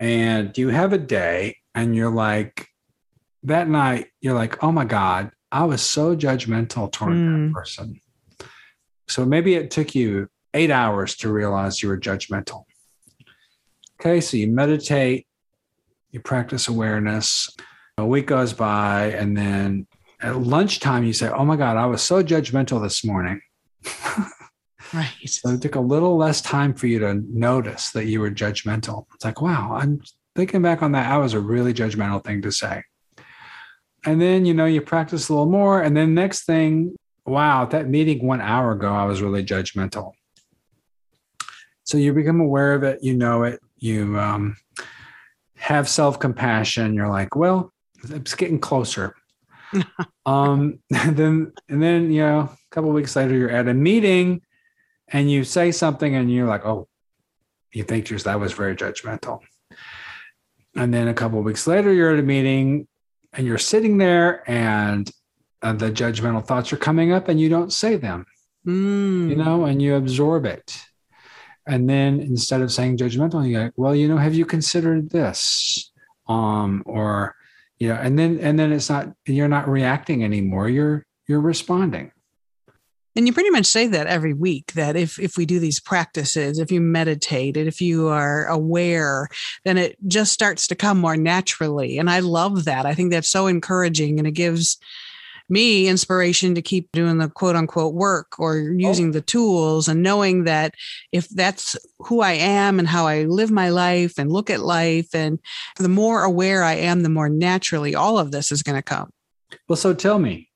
and 0.00 0.56
you 0.56 0.68
have 0.68 0.94
a 0.94 0.98
day 0.98 1.58
and 1.74 1.94
you're 1.94 2.10
like, 2.10 2.68
that 3.42 3.68
night, 3.68 4.06
you're 4.20 4.34
like, 4.34 4.64
oh 4.64 4.72
my 4.72 4.84
God, 4.84 5.30
I 5.50 5.64
was 5.64 5.82
so 5.82 6.14
judgmental 6.14 6.90
toward 6.92 7.14
mm. 7.14 7.26
that 7.26 7.48
hmm. 7.48 7.52
person. 7.52 8.00
So 9.08 9.24
maybe 9.24 9.54
it 9.54 9.70
took 9.70 9.94
you 9.94 10.28
eight 10.52 10.70
hours 10.70 11.16
to 11.16 11.32
realize 11.32 11.82
you 11.82 11.88
were 11.88 11.98
judgmental. 11.98 12.64
Okay, 14.00 14.20
so 14.20 14.36
you 14.36 14.48
meditate, 14.48 15.26
you 16.10 16.20
practice 16.20 16.68
awareness. 16.68 17.48
A 17.96 18.06
week 18.06 18.26
goes 18.26 18.52
by, 18.52 19.06
and 19.06 19.36
then 19.36 19.86
at 20.20 20.36
lunchtime, 20.36 21.04
you 21.04 21.12
say, 21.12 21.28
Oh 21.28 21.44
my 21.44 21.56
God, 21.56 21.76
I 21.76 21.86
was 21.86 22.02
so 22.02 22.22
judgmental 22.22 22.80
this 22.82 23.04
morning. 23.04 23.40
right. 24.94 25.10
So 25.26 25.50
it 25.50 25.62
took 25.62 25.74
a 25.74 25.80
little 25.80 26.16
less 26.16 26.40
time 26.40 26.74
for 26.74 26.86
you 26.86 26.98
to 27.00 27.14
notice 27.14 27.90
that 27.92 28.06
you 28.06 28.20
were 28.20 28.30
judgmental. 28.30 29.06
It's 29.14 29.24
like, 29.24 29.40
wow, 29.40 29.76
I'm 29.80 30.00
thinking 30.36 30.62
back 30.62 30.82
on 30.82 30.92
that. 30.92 31.10
I 31.10 31.16
was 31.16 31.34
a 31.34 31.40
really 31.40 31.74
judgmental 31.74 32.22
thing 32.22 32.42
to 32.42 32.52
say 32.52 32.82
and 34.04 34.20
then 34.20 34.44
you 34.44 34.54
know 34.54 34.66
you 34.66 34.80
practice 34.80 35.28
a 35.28 35.32
little 35.32 35.50
more. 35.50 35.82
And 35.82 35.96
then 35.96 36.14
next 36.14 36.44
thing 36.44 36.96
wow 37.26 37.66
that 37.66 37.88
meeting 37.88 38.26
one 38.26 38.40
hour 38.40 38.72
ago 38.72 38.90
i 38.90 39.04
was 39.04 39.20
really 39.20 39.44
judgmental. 39.44 40.12
So 41.84 41.98
you 41.98 42.12
become 42.12 42.40
aware 42.40 42.74
of 42.74 42.82
it 42.82 43.02
you 43.02 43.14
know 43.14 43.44
it 43.44 43.60
you 43.78 44.18
um, 44.18 44.56
have 45.56 45.88
self-compassion. 45.88 46.94
You're 46.94 47.08
like 47.08 47.36
well 47.36 47.72
it's 48.10 48.34
getting 48.34 48.58
closer. 48.58 49.14
Um 50.24 50.80
and 50.94 51.16
then 51.20 51.52
and 51.68 51.82
then 51.82 52.10
you 52.10 52.22
know 52.22 52.40
a 52.40 52.58
couple 52.70 52.90
weeks 52.90 53.16
later 53.16 53.34
you're 53.34 53.50
at 53.50 53.68
a 53.68 53.74
meeting 53.74 54.42
and 55.08 55.30
you 55.30 55.44
say 55.44 55.72
something 55.72 56.14
and 56.14 56.30
you're 56.30 56.46
like 56.46 56.66
oh 56.66 56.86
you 57.72 57.82
think 57.82 58.06
just 58.06 58.24
that 58.24 58.40
was 58.40 58.52
very 58.52 58.76
judgmental. 58.76 59.40
And 60.74 60.92
then 60.92 61.08
a 61.08 61.14
couple 61.14 61.42
weeks 61.42 61.66
later 61.66 61.92
you're 61.92 62.12
at 62.12 62.18
a 62.18 62.22
meeting 62.22 62.86
and 63.32 63.46
you're 63.46 63.58
sitting 63.58 63.98
there 63.98 64.48
and 64.50 65.10
uh, 65.62 65.72
the 65.72 65.90
judgmental 65.90 66.44
thoughts 66.44 66.72
are 66.72 66.76
coming 66.78 67.12
up 67.12 67.28
and 67.28 67.40
you 67.40 67.48
don't 67.48 67.72
say 67.72 67.96
them. 67.96 68.26
Mm. 68.66 69.30
you 69.30 69.36
know 69.36 69.64
and 69.64 69.80
you 69.80 69.94
absorb 69.94 70.44
it. 70.44 70.78
And 71.66 71.88
then 71.88 72.20
instead 72.20 72.60
of 72.60 72.72
saying 72.72 72.98
judgmental 72.98 73.48
you're 73.48 73.64
like 73.64 73.72
well 73.76 73.94
you 73.94 74.08
know 74.08 74.18
have 74.18 74.34
you 74.34 74.44
considered 74.44 75.10
this? 75.10 75.90
Um 76.28 76.82
or 76.84 77.34
you 77.78 77.88
know 77.88 77.94
and 77.94 78.18
then 78.18 78.38
and 78.40 78.58
then 78.58 78.72
it's 78.72 78.90
not 78.90 79.12
you're 79.26 79.48
not 79.48 79.68
reacting 79.68 80.24
anymore. 80.24 80.68
You're 80.68 81.06
you're 81.26 81.40
responding 81.40 82.12
and 83.18 83.26
you 83.26 83.32
pretty 83.32 83.50
much 83.50 83.66
say 83.66 83.88
that 83.88 84.06
every 84.06 84.32
week 84.32 84.72
that 84.74 84.94
if 84.94 85.18
if 85.18 85.36
we 85.36 85.44
do 85.44 85.58
these 85.58 85.80
practices 85.80 86.60
if 86.60 86.70
you 86.70 86.80
meditate 86.80 87.56
and 87.56 87.66
if 87.66 87.80
you 87.80 88.06
are 88.06 88.46
aware 88.46 89.28
then 89.64 89.76
it 89.76 89.96
just 90.06 90.32
starts 90.32 90.68
to 90.68 90.76
come 90.76 90.98
more 90.98 91.16
naturally 91.16 91.98
and 91.98 92.08
i 92.08 92.20
love 92.20 92.64
that 92.64 92.86
i 92.86 92.94
think 92.94 93.10
that's 93.10 93.28
so 93.28 93.48
encouraging 93.48 94.18
and 94.18 94.28
it 94.28 94.32
gives 94.32 94.78
me 95.48 95.88
inspiration 95.88 96.54
to 96.54 96.62
keep 96.62 96.92
doing 96.92 97.18
the 97.18 97.28
quote 97.28 97.56
unquote 97.56 97.94
work 97.94 98.38
or 98.38 98.58
oh. 98.58 98.74
using 98.76 99.08
oh. 99.08 99.12
the 99.12 99.20
tools 99.20 99.88
and 99.88 100.02
knowing 100.02 100.44
that 100.44 100.74
if 101.10 101.28
that's 101.30 101.76
who 102.00 102.20
I 102.20 102.32
am 102.32 102.78
and 102.78 102.86
how 102.86 103.06
I 103.06 103.24
live 103.24 103.50
my 103.50 103.70
life 103.70 104.18
and 104.18 104.30
look 104.30 104.50
at 104.50 104.60
life, 104.60 105.14
and 105.14 105.38
the 105.78 105.88
more 105.88 106.22
aware 106.22 106.62
I 106.62 106.74
am, 106.74 107.02
the 107.02 107.08
more 107.08 107.30
naturally 107.30 107.94
all 107.94 108.18
of 108.18 108.30
this 108.30 108.52
is 108.52 108.62
going 108.62 108.76
to 108.76 108.82
come. 108.82 109.08
Well, 109.68 109.76
so 109.76 109.94
tell 109.94 110.18
me, 110.18 110.50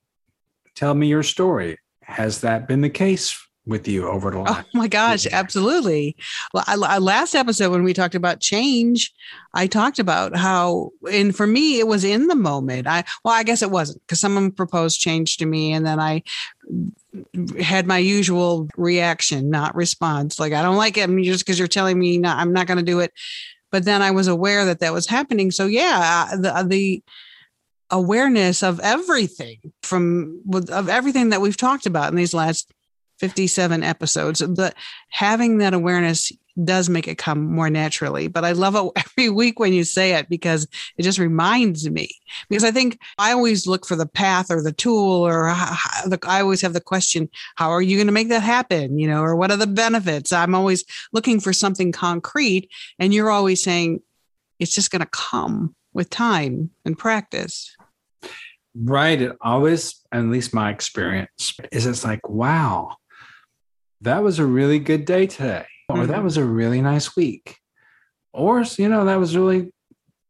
tell 0.75 0.93
me 0.93 1.07
your 1.07 1.23
story. 1.23 1.79
Has 2.05 2.41
that 2.41 2.67
been 2.67 2.81
the 2.81 2.89
case 2.89 3.37
with 3.65 3.87
you 3.87 4.07
over 4.07 4.31
the 4.31 4.37
oh 4.37 4.41
last. 4.41 4.67
Oh 4.73 4.77
my 4.77 4.87
gosh, 4.87 5.25
absolutely. 5.31 6.15
Well, 6.53 6.63
I, 6.67 6.75
I, 6.75 6.97
last 6.97 7.33
episode 7.33 7.71
when 7.71 7.83
we 7.83 7.93
talked 7.93 8.15
about 8.15 8.41
change, 8.41 9.13
I 9.53 9.67
talked 9.67 9.99
about 9.99 10.35
how, 10.35 10.91
and 11.11 11.35
for 11.35 11.47
me, 11.47 11.79
it 11.79 11.87
was 11.87 12.03
in 12.03 12.27
the 12.27 12.35
moment. 12.35 12.87
I 12.87 13.03
well, 13.23 13.33
I 13.33 13.43
guess 13.43 13.61
it 13.61 13.71
wasn't 13.71 14.01
because 14.01 14.19
someone 14.19 14.51
proposed 14.51 14.99
change 14.99 15.37
to 15.37 15.45
me, 15.45 15.71
and 15.71 15.85
then 15.85 15.99
I 15.99 16.23
had 17.61 17.87
my 17.87 17.99
usual 17.99 18.67
reaction, 18.75 19.49
not 19.49 19.75
response. 19.75 20.39
Like 20.39 20.53
I 20.53 20.61
don't 20.61 20.77
like 20.77 20.97
it 20.97 21.09
just 21.23 21.45
because 21.45 21.57
you're 21.57 21.67
telling 21.67 21.99
me 21.99 22.17
not, 22.17 22.37
I'm 22.37 22.53
not 22.53 22.67
going 22.67 22.79
to 22.79 22.83
do 22.83 22.99
it. 22.99 23.13
But 23.71 23.85
then 23.85 24.01
I 24.01 24.11
was 24.11 24.27
aware 24.27 24.65
that 24.65 24.79
that 24.79 24.93
was 24.93 25.07
happening. 25.07 25.51
So 25.51 25.65
yeah, 25.65 26.35
the 26.35 26.65
the 26.67 27.03
awareness 27.93 28.63
of 28.63 28.79
everything 28.79 29.71
from 29.83 30.41
of 30.69 30.89
everything 30.89 31.29
that 31.29 31.41
we've 31.41 31.57
talked 31.57 31.85
about 31.85 32.09
in 32.09 32.15
these 32.15 32.33
last 32.33 32.73
57 33.19 33.83
episodes. 33.83 34.41
But 34.41 34.75
having 35.09 35.59
that 35.59 35.73
awareness 35.73 36.31
does 36.63 36.89
make 36.89 37.07
it 37.07 37.17
come 37.17 37.45
more 37.45 37.69
naturally. 37.69 38.27
But 38.27 38.45
I 38.45 38.51
love 38.53 38.75
it 38.75 38.91
every 39.17 39.29
week 39.29 39.59
when 39.59 39.73
you 39.73 39.83
say 39.83 40.13
it 40.13 40.27
because 40.27 40.67
it 40.97 41.03
just 41.03 41.19
reminds 41.19 41.87
me. 41.89 42.09
Because 42.49 42.63
I 42.63 42.71
think 42.71 42.99
I 43.19 43.31
always 43.31 43.67
look 43.67 43.85
for 43.85 43.95
the 43.95 44.07
path 44.07 44.47
or 44.49 44.61
the 44.61 44.73
tool, 44.73 45.25
or 45.25 45.49
I 45.49 46.41
always 46.41 46.61
have 46.61 46.73
the 46.73 46.81
question, 46.81 47.29
how 47.55 47.69
are 47.69 47.81
you 47.81 47.95
going 47.95 48.07
to 48.07 48.13
make 48.13 48.29
that 48.29 48.43
happen? 48.43 48.97
You 48.97 49.07
know, 49.07 49.21
or 49.21 49.35
what 49.35 49.51
are 49.51 49.57
the 49.57 49.67
benefits? 49.67 50.31
I'm 50.31 50.55
always 50.55 50.83
looking 51.11 51.39
for 51.39 51.53
something 51.53 51.91
concrete. 51.91 52.69
And 52.97 53.13
you're 53.13 53.31
always 53.31 53.61
saying, 53.61 54.01
it's 54.59 54.73
just 54.73 54.91
going 54.91 55.01
to 55.01 55.09
come 55.11 55.75
with 55.93 56.09
time 56.09 56.71
and 56.85 56.97
practice. 56.97 57.75
Right. 58.75 59.21
It 59.21 59.35
always, 59.41 60.01
at 60.11 60.23
least 60.25 60.53
my 60.53 60.71
experience, 60.71 61.55
is 61.71 61.85
it's 61.85 62.03
like, 62.03 62.27
wow, 62.27 62.95
that 64.01 64.23
was 64.23 64.39
a 64.39 64.45
really 64.45 64.79
good 64.79 65.05
day 65.05 65.27
today, 65.27 65.65
or 65.89 65.97
mm-hmm. 65.97 66.11
that 66.11 66.23
was 66.23 66.37
a 66.37 66.45
really 66.45 66.81
nice 66.81 67.15
week, 67.15 67.57
or, 68.33 68.63
you 68.77 68.89
know, 68.89 69.05
that 69.05 69.19
was 69.19 69.37
really 69.37 69.71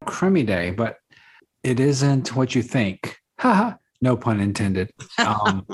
crummy 0.04 0.42
day, 0.42 0.70
but 0.70 0.98
it 1.62 1.80
isn't 1.80 2.36
what 2.36 2.54
you 2.54 2.62
think. 2.62 3.18
Haha, 3.38 3.76
no 4.02 4.16
pun 4.16 4.40
intended. 4.40 4.90
Um, 5.18 5.66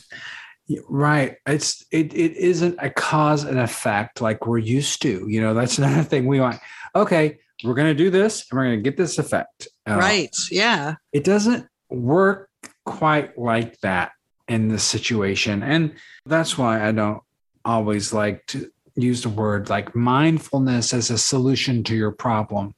right. 0.88 1.36
It's, 1.46 1.84
it, 1.92 2.14
it 2.14 2.36
isn't 2.36 2.76
a 2.80 2.88
cause 2.88 3.44
and 3.44 3.58
effect 3.58 4.22
like 4.22 4.46
we're 4.46 4.58
used 4.58 5.02
to. 5.02 5.26
You 5.28 5.42
know, 5.42 5.52
that's 5.52 5.76
another 5.78 6.02
thing 6.02 6.26
we 6.26 6.40
want. 6.40 6.58
Okay, 6.96 7.38
we're 7.62 7.74
going 7.74 7.88
to 7.88 7.94
do 7.94 8.10
this 8.10 8.46
and 8.50 8.58
we're 8.58 8.64
going 8.64 8.78
to 8.78 8.82
get 8.82 8.96
this 8.96 9.18
effect. 9.18 9.68
Uh, 9.86 9.96
right. 9.96 10.34
Yeah. 10.50 10.94
It 11.12 11.24
doesn't 11.24 11.66
work 11.90 12.48
quite 12.84 13.38
like 13.38 13.78
that 13.80 14.12
in 14.48 14.68
this 14.68 14.84
situation. 14.84 15.62
And 15.62 15.94
that's 16.26 16.58
why 16.58 16.86
I 16.86 16.92
don't 16.92 17.22
always 17.64 18.12
like 18.12 18.46
to 18.46 18.70
use 18.96 19.22
the 19.22 19.28
word 19.28 19.68
like 19.68 19.94
mindfulness 19.94 20.92
as 20.92 21.10
a 21.10 21.18
solution 21.18 21.84
to 21.84 21.94
your 21.94 22.10
problem, 22.10 22.74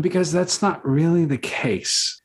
because 0.00 0.32
that's 0.32 0.60
not 0.60 0.84
really 0.86 1.24
the 1.24 1.38
case. 1.38 2.20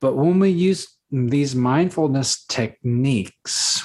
But 0.00 0.16
when 0.16 0.38
we 0.38 0.50
use 0.50 0.96
these 1.10 1.56
mindfulness 1.56 2.44
techniques, 2.44 3.84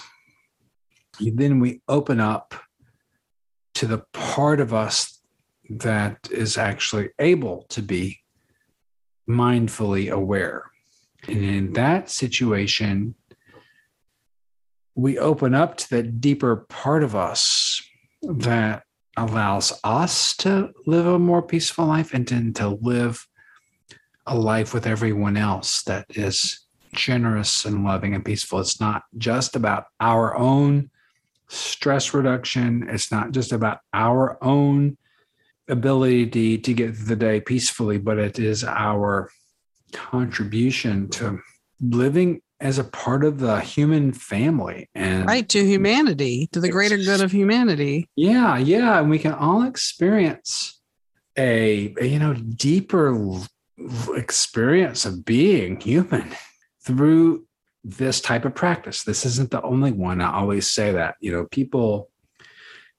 then 1.20 1.60
we 1.60 1.82
open 1.88 2.20
up 2.20 2.54
to 3.74 3.88
the 3.88 4.04
part 4.14 4.60
of 4.60 4.74
us 4.74 5.22
that 5.70 6.30
is 6.32 6.58
actually 6.58 7.10
able 7.18 7.66
to 7.70 7.82
be 7.82 8.20
mindfully 9.28 10.12
aware. 10.12 10.72
And 11.28 11.44
in 11.44 11.74
that 11.74 12.10
situation, 12.10 13.16
we 14.96 15.18
open 15.20 15.54
up 15.54 15.78
to 15.78 15.90
that 15.90 16.22
deeper 16.22 16.66
part 16.70 17.04
of 17.04 17.16
us 17.16 17.82
that 18.22 18.84
allows 19.18 19.78
us 19.84 20.36
to 20.38 20.72
live 20.86 21.06
a 21.06 21.20
more 21.20 21.42
peaceful 21.42 21.86
life 21.86 22.14
and 22.14 22.28
then 22.28 22.54
to 22.54 22.70
live 22.82 23.28
a 24.26 24.38
life 24.38 24.74
with 24.74 24.88
everyone 24.88 25.38
else 25.38 25.84
that 25.84 26.06
is 26.10 26.66
generous 26.94 27.66
and 27.66 27.84
loving 27.84 28.16
and 28.16 28.26
peaceful. 28.26 28.60
It's 28.60 28.80
not 28.80 29.04
just 29.18 29.56
about 29.56 29.86
our 30.00 30.36
own 30.36 30.90
stress 31.48 32.14
reduction, 32.14 32.88
it's 32.90 33.12
not 33.12 33.32
just 33.32 33.52
about 33.52 33.80
our 33.94 34.44
own 34.44 34.98
ability 35.68 36.58
to 36.58 36.74
get 36.74 36.96
through 36.96 37.06
the 37.06 37.16
day 37.16 37.42
peacefully, 37.42 37.98
but 37.98 38.18
it 38.18 38.40
is 38.40 38.64
our 38.64 39.30
contribution 39.96 41.10
to 41.10 41.40
living 41.82 42.42
as 42.60 42.78
a 42.80 42.84
part 42.84 43.24
of 43.26 43.40
the 43.40 43.60
human 43.60 44.14
family 44.14 44.90
and 44.96 45.26
right 45.26 45.50
to 45.50 45.66
humanity 45.66 46.48
to 46.52 46.60
the 46.60 46.70
greater 46.70 46.98
good 46.98 47.22
of 47.22 47.32
humanity. 47.32 48.08
Yeah 48.16 48.58
yeah 48.58 49.00
and 49.00 49.10
we 49.10 49.20
can 49.20 49.34
all 49.34 49.64
experience 49.64 50.80
a, 51.38 51.94
a 52.00 52.06
you 52.06 52.20
know 52.20 52.34
deeper 52.34 53.40
experience 54.16 55.06
of 55.06 55.26
being 55.26 55.80
human 55.80 56.34
through 56.86 57.46
this 57.84 58.20
type 58.22 58.46
of 58.46 58.56
practice. 58.56 59.04
This 59.04 59.26
isn't 59.26 59.52
the 59.52 59.62
only 59.62 59.92
one. 59.92 60.22
I 60.22 60.34
always 60.34 60.70
say 60.72 60.92
that 60.94 61.16
you 61.20 61.32
know 61.32 61.46
people 61.46 62.10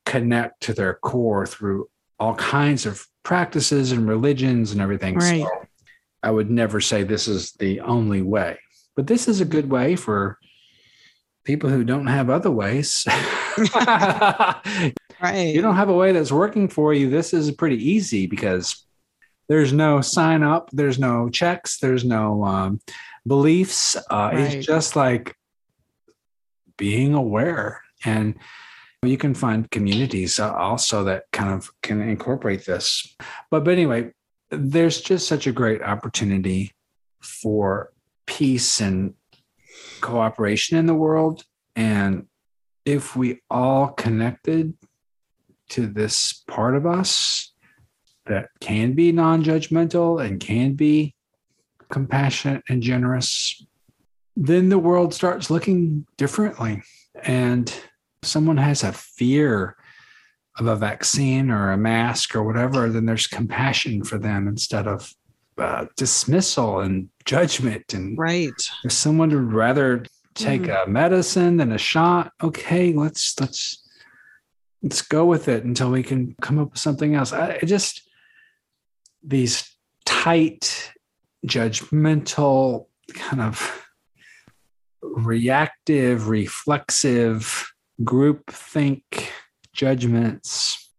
connect 0.04 0.62
to 0.62 0.72
their 0.72 0.94
core 0.94 1.46
through 1.46 1.88
all 2.18 2.34
kinds 2.36 2.86
of 2.86 3.06
practices 3.22 3.92
and 3.92 4.08
religions 4.08 4.72
and 4.72 4.80
everything. 4.80 5.16
Right. 5.16 5.42
so 5.42 5.65
i 6.22 6.30
would 6.30 6.50
never 6.50 6.80
say 6.80 7.02
this 7.02 7.28
is 7.28 7.52
the 7.52 7.80
only 7.80 8.22
way 8.22 8.58
but 8.96 9.06
this 9.06 9.28
is 9.28 9.40
a 9.40 9.44
good 9.44 9.70
way 9.70 9.96
for 9.96 10.38
people 11.46 11.70
who 11.70 11.84
don't 11.84 12.08
have 12.08 12.28
other 12.28 12.50
ways. 12.50 13.06
right. 13.76 14.92
You 15.22 15.62
don't 15.62 15.76
have 15.76 15.88
a 15.88 15.94
way 15.94 16.12
that's 16.12 16.32
working 16.32 16.68
for 16.68 16.92
you. 16.92 17.08
This 17.08 17.32
is 17.32 17.50
pretty 17.52 17.90
easy 17.90 18.26
because 18.26 18.84
there's 19.48 19.72
no 19.72 20.00
sign 20.00 20.42
up, 20.42 20.68
there's 20.72 20.98
no 20.98 21.30
checks, 21.30 21.78
there's 21.78 22.04
no 22.04 22.44
um, 22.44 22.80
beliefs. 23.26 23.96
Uh, 23.96 24.30
right. 24.32 24.54
It's 24.54 24.66
just 24.66 24.96
like 24.96 25.34
being 26.76 27.14
aware. 27.14 27.82
And 28.04 28.34
you 29.02 29.16
can 29.16 29.34
find 29.34 29.70
communities 29.70 30.40
also 30.40 31.04
that 31.04 31.24
kind 31.32 31.50
of 31.50 31.70
can 31.82 32.00
incorporate 32.02 32.66
this. 32.66 33.14
But, 33.50 33.64
but 33.64 33.70
anyway, 33.70 34.10
there's 34.50 35.00
just 35.00 35.26
such 35.26 35.46
a 35.46 35.52
great 35.52 35.82
opportunity 35.82 36.72
for 37.20 37.92
peace 38.26 38.80
and 38.80 39.14
cooperation 40.00 40.76
in 40.78 40.86
the 40.86 40.94
world. 40.94 41.44
And 41.74 42.26
if 42.84 43.16
we 43.16 43.40
all 43.50 43.88
connected 43.88 44.74
to 45.70 45.86
this 45.86 46.44
part 46.46 46.76
of 46.76 46.86
us 46.86 47.52
that 48.26 48.48
can 48.60 48.92
be 48.92 49.12
non 49.12 49.42
judgmental 49.42 50.24
and 50.24 50.40
can 50.40 50.74
be 50.74 51.14
compassionate 51.90 52.62
and 52.68 52.82
generous, 52.82 53.64
then 54.36 54.68
the 54.68 54.78
world 54.78 55.14
starts 55.14 55.50
looking 55.50 56.06
differently. 56.16 56.82
And 57.22 57.72
someone 58.22 58.56
has 58.58 58.82
a 58.82 58.92
fear 58.92 59.76
of 60.58 60.66
a 60.66 60.76
vaccine 60.76 61.50
or 61.50 61.72
a 61.72 61.76
mask 61.76 62.34
or 62.34 62.42
whatever, 62.42 62.88
then 62.88 63.06
there's 63.06 63.26
compassion 63.26 64.02
for 64.04 64.18
them 64.18 64.48
instead 64.48 64.86
of 64.86 65.12
uh, 65.58 65.86
dismissal 65.96 66.80
and 66.80 67.08
judgment. 67.24 67.92
And 67.92 68.18
right. 68.18 68.52
if 68.84 68.92
someone 68.92 69.30
would 69.30 69.52
rather 69.52 70.04
take 70.34 70.62
mm. 70.62 70.84
a 70.84 70.88
medicine 70.88 71.56
than 71.56 71.72
a 71.72 71.78
shot 71.78 72.30
okay 72.42 72.92
let's 72.92 73.40
let's 73.40 73.82
let's 74.82 75.02
go 75.02 75.24
with 75.24 75.48
it 75.48 75.64
until 75.64 75.90
we 75.90 76.02
can 76.02 76.36
come 76.40 76.58
up 76.58 76.70
with 76.70 76.78
something 76.78 77.14
else. 77.14 77.32
I, 77.32 77.58
I 77.60 77.66
just 77.66 78.08
these 79.22 79.68
tight 80.04 80.92
judgmental 81.44 82.86
kind 83.14 83.42
of 83.42 83.84
reactive 85.02 86.28
reflexive 86.28 87.66
group 88.04 88.48
think 88.50 89.32
judgments 89.76 90.90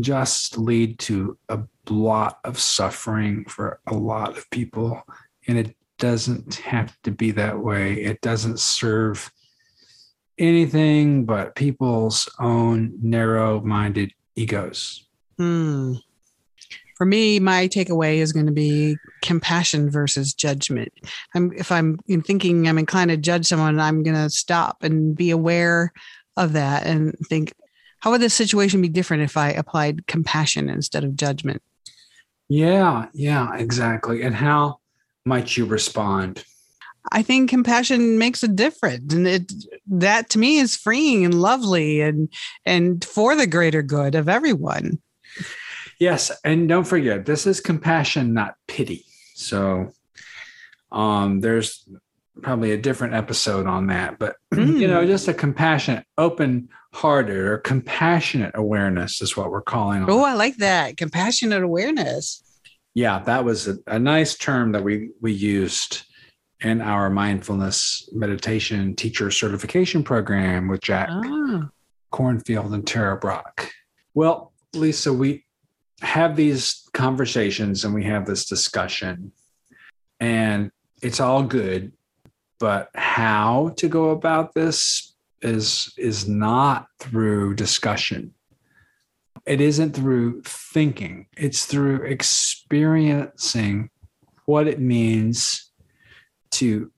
just 0.00 0.56
lead 0.56 0.98
to 1.00 1.36
a 1.48 1.60
lot 1.90 2.38
of 2.44 2.58
suffering 2.58 3.44
for 3.46 3.80
a 3.86 3.94
lot 3.94 4.38
of 4.38 4.48
people. 4.50 5.02
And 5.46 5.58
it 5.58 5.76
doesn't 5.98 6.54
have 6.54 6.96
to 7.02 7.10
be 7.10 7.32
that 7.32 7.58
way. 7.58 7.94
It 7.94 8.20
doesn't 8.20 8.58
serve 8.60 9.30
anything 10.38 11.24
but 11.24 11.54
people's 11.54 12.28
own 12.40 12.98
narrow 13.02 13.60
minded 13.60 14.12
egos. 14.34 15.06
Hmm. 15.38 15.94
for 16.96 17.06
me, 17.06 17.40
my 17.40 17.66
takeaway 17.68 18.16
is 18.16 18.32
going 18.32 18.46
to 18.46 18.52
be 18.52 18.96
compassion 19.22 19.90
versus 19.90 20.34
judgment. 20.34 20.92
I'm, 21.34 21.52
if 21.54 21.72
I'm 21.72 21.98
thinking 22.24 22.68
I'm 22.68 22.78
inclined 22.78 23.10
to 23.10 23.16
judge 23.16 23.46
someone, 23.46 23.80
I'm 23.80 24.02
going 24.02 24.16
to 24.16 24.30
stop 24.30 24.82
and 24.82 25.16
be 25.16 25.30
aware 25.30 25.92
of 26.36 26.52
that 26.52 26.86
and 26.86 27.14
think, 27.28 27.52
how 28.02 28.10
would 28.10 28.20
this 28.20 28.34
situation 28.34 28.82
be 28.82 28.88
different 28.88 29.22
if 29.22 29.36
I 29.36 29.50
applied 29.50 30.08
compassion 30.08 30.68
instead 30.68 31.04
of 31.04 31.14
judgment? 31.14 31.62
Yeah, 32.48 33.06
yeah, 33.14 33.54
exactly. 33.56 34.22
And 34.22 34.34
how 34.34 34.80
might 35.24 35.56
you 35.56 35.66
respond? 35.66 36.44
I 37.12 37.22
think 37.22 37.48
compassion 37.48 38.18
makes 38.18 38.42
a 38.42 38.48
difference, 38.48 39.14
and 39.14 39.26
it 39.28 39.52
that 39.86 40.30
to 40.30 40.40
me 40.40 40.58
is 40.58 40.76
freeing 40.76 41.24
and 41.24 41.40
lovely, 41.40 42.00
and 42.00 42.28
and 42.66 43.04
for 43.04 43.36
the 43.36 43.46
greater 43.46 43.82
good 43.82 44.16
of 44.16 44.28
everyone. 44.28 45.00
Yes, 46.00 46.32
and 46.44 46.68
don't 46.68 46.84
forget, 46.84 47.24
this 47.24 47.46
is 47.46 47.60
compassion, 47.60 48.34
not 48.34 48.56
pity. 48.66 49.04
So, 49.34 49.92
um, 50.90 51.40
there's 51.40 51.88
probably 52.40 52.72
a 52.72 52.78
different 52.78 53.14
episode 53.14 53.66
on 53.66 53.88
that, 53.88 54.18
but 54.18 54.36
mm. 54.54 54.78
you 54.80 54.88
know, 54.88 55.04
just 55.06 55.28
a 55.28 55.34
compassionate, 55.34 56.06
open-hearted, 56.16 57.36
or 57.36 57.58
compassionate 57.58 58.52
awareness 58.54 59.20
is 59.20 59.36
what 59.36 59.50
we're 59.50 59.60
calling. 59.62 60.04
Oh, 60.08 60.24
I 60.24 60.34
like 60.34 60.56
that 60.56 60.96
compassionate 60.96 61.62
awareness. 61.62 62.42
Yeah, 62.94 63.20
that 63.20 63.44
was 63.44 63.68
a, 63.68 63.78
a 63.86 63.98
nice 63.98 64.36
term 64.36 64.72
that 64.72 64.84
we 64.84 65.10
we 65.20 65.32
used 65.32 66.02
in 66.60 66.80
our 66.80 67.10
mindfulness 67.10 68.08
meditation 68.12 68.94
teacher 68.94 69.30
certification 69.30 70.04
program 70.04 70.68
with 70.68 70.80
Jack 70.80 71.08
ah. 71.10 71.68
Kornfield 72.12 72.72
and 72.72 72.86
Tara 72.86 73.16
Brach. 73.16 73.72
Well, 74.14 74.52
Lisa, 74.74 75.12
we 75.12 75.44
have 76.02 76.36
these 76.36 76.88
conversations 76.92 77.84
and 77.84 77.94
we 77.94 78.04
have 78.04 78.26
this 78.26 78.44
discussion, 78.44 79.32
and 80.20 80.70
it's 81.02 81.20
all 81.20 81.42
good, 81.42 81.92
but 82.62 82.90
how 82.94 83.74
to 83.76 83.88
go 83.88 84.10
about 84.10 84.54
this 84.54 85.16
is 85.40 85.92
is 85.98 86.28
not 86.28 86.86
through 87.00 87.56
discussion. 87.56 88.34
It 89.44 89.60
isn't 89.60 89.96
through 89.96 90.42
thinking. 90.42 91.26
It's 91.36 91.64
through 91.64 92.04
experiencing 92.04 93.90
what 94.46 94.68
it 94.68 94.78
means 94.78 95.72
to 96.52 96.92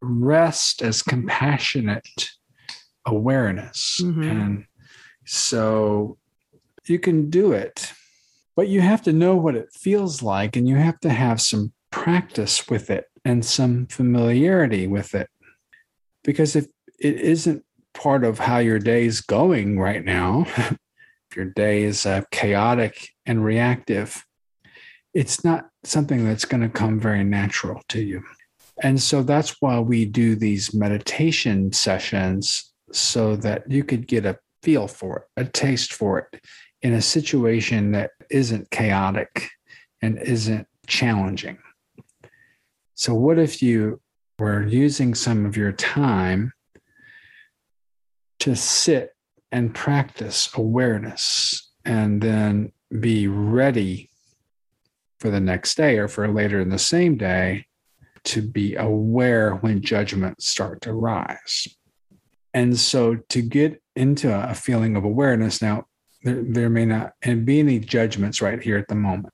rest 0.00 0.80
as 0.80 1.02
compassionate 1.02 2.30
awareness. 3.04 4.00
Mm-hmm. 4.00 4.22
And 4.22 4.64
so 5.26 6.18
you 6.86 7.00
can 7.00 7.30
do 7.30 7.50
it, 7.50 7.92
but 8.54 8.68
you 8.68 8.80
have 8.80 9.02
to 9.02 9.12
know 9.12 9.34
what 9.34 9.56
it 9.56 9.72
feels 9.72 10.22
like 10.22 10.54
and 10.54 10.68
you 10.68 10.76
have 10.76 11.00
to 11.00 11.10
have 11.10 11.40
some 11.40 11.72
practice 11.90 12.68
with 12.68 12.90
it 12.90 13.06
and 13.28 13.44
some 13.44 13.86
familiarity 13.88 14.86
with 14.86 15.14
it. 15.14 15.28
Because 16.24 16.56
if 16.56 16.64
it 16.98 17.16
isn't 17.16 17.62
part 17.92 18.24
of 18.24 18.38
how 18.38 18.56
your 18.56 18.78
day 18.78 19.04
is 19.04 19.20
going 19.20 19.78
right 19.78 20.02
now, 20.02 20.46
if 20.56 21.36
your 21.36 21.44
day 21.44 21.82
is 21.82 22.06
uh, 22.06 22.22
chaotic 22.30 23.10
and 23.26 23.44
reactive, 23.44 24.24
it's 25.12 25.44
not 25.44 25.68
something 25.84 26.24
that's 26.24 26.46
going 26.46 26.62
to 26.62 26.70
come 26.70 26.98
very 26.98 27.22
natural 27.22 27.82
to 27.90 28.00
you. 28.00 28.22
And 28.82 29.00
so 29.00 29.22
that's 29.22 29.60
why 29.60 29.78
we 29.78 30.06
do 30.06 30.34
these 30.34 30.72
meditation 30.72 31.70
sessions 31.72 32.72
so 32.92 33.36
that 33.36 33.70
you 33.70 33.84
could 33.84 34.06
get 34.06 34.24
a 34.24 34.38
feel 34.62 34.88
for 34.88 35.18
it, 35.36 35.42
a 35.42 35.44
taste 35.44 35.92
for 35.92 36.18
it 36.18 36.40
in 36.80 36.94
a 36.94 37.02
situation 37.02 37.92
that 37.92 38.12
isn't 38.30 38.70
chaotic 38.70 39.50
and 40.00 40.18
isn't 40.18 40.66
challenging. 40.86 41.58
So, 42.98 43.14
what 43.14 43.38
if 43.38 43.62
you 43.62 44.00
were 44.40 44.66
using 44.66 45.14
some 45.14 45.46
of 45.46 45.56
your 45.56 45.70
time 45.70 46.52
to 48.40 48.56
sit 48.56 49.14
and 49.52 49.72
practice 49.72 50.48
awareness 50.56 51.70
and 51.84 52.20
then 52.20 52.72
be 52.98 53.28
ready 53.28 54.10
for 55.20 55.30
the 55.30 55.38
next 55.38 55.76
day 55.76 55.98
or 55.98 56.08
for 56.08 56.26
later 56.26 56.58
in 56.58 56.70
the 56.70 56.78
same 56.78 57.16
day 57.16 57.66
to 58.24 58.42
be 58.42 58.74
aware 58.74 59.54
when 59.54 59.80
judgments 59.80 60.48
start 60.48 60.80
to 60.80 60.92
rise. 60.92 61.68
And 62.52 62.76
so 62.76 63.14
to 63.28 63.42
get 63.42 63.80
into 63.94 64.34
a 64.34 64.56
feeling 64.56 64.96
of 64.96 65.04
awareness, 65.04 65.62
now 65.62 65.86
there, 66.24 66.42
there 66.42 66.68
may 66.68 66.84
not 66.84 67.12
and 67.22 67.46
be 67.46 67.60
any 67.60 67.78
judgments 67.78 68.42
right 68.42 68.60
here 68.60 68.76
at 68.76 68.88
the 68.88 68.96
moment. 68.96 69.32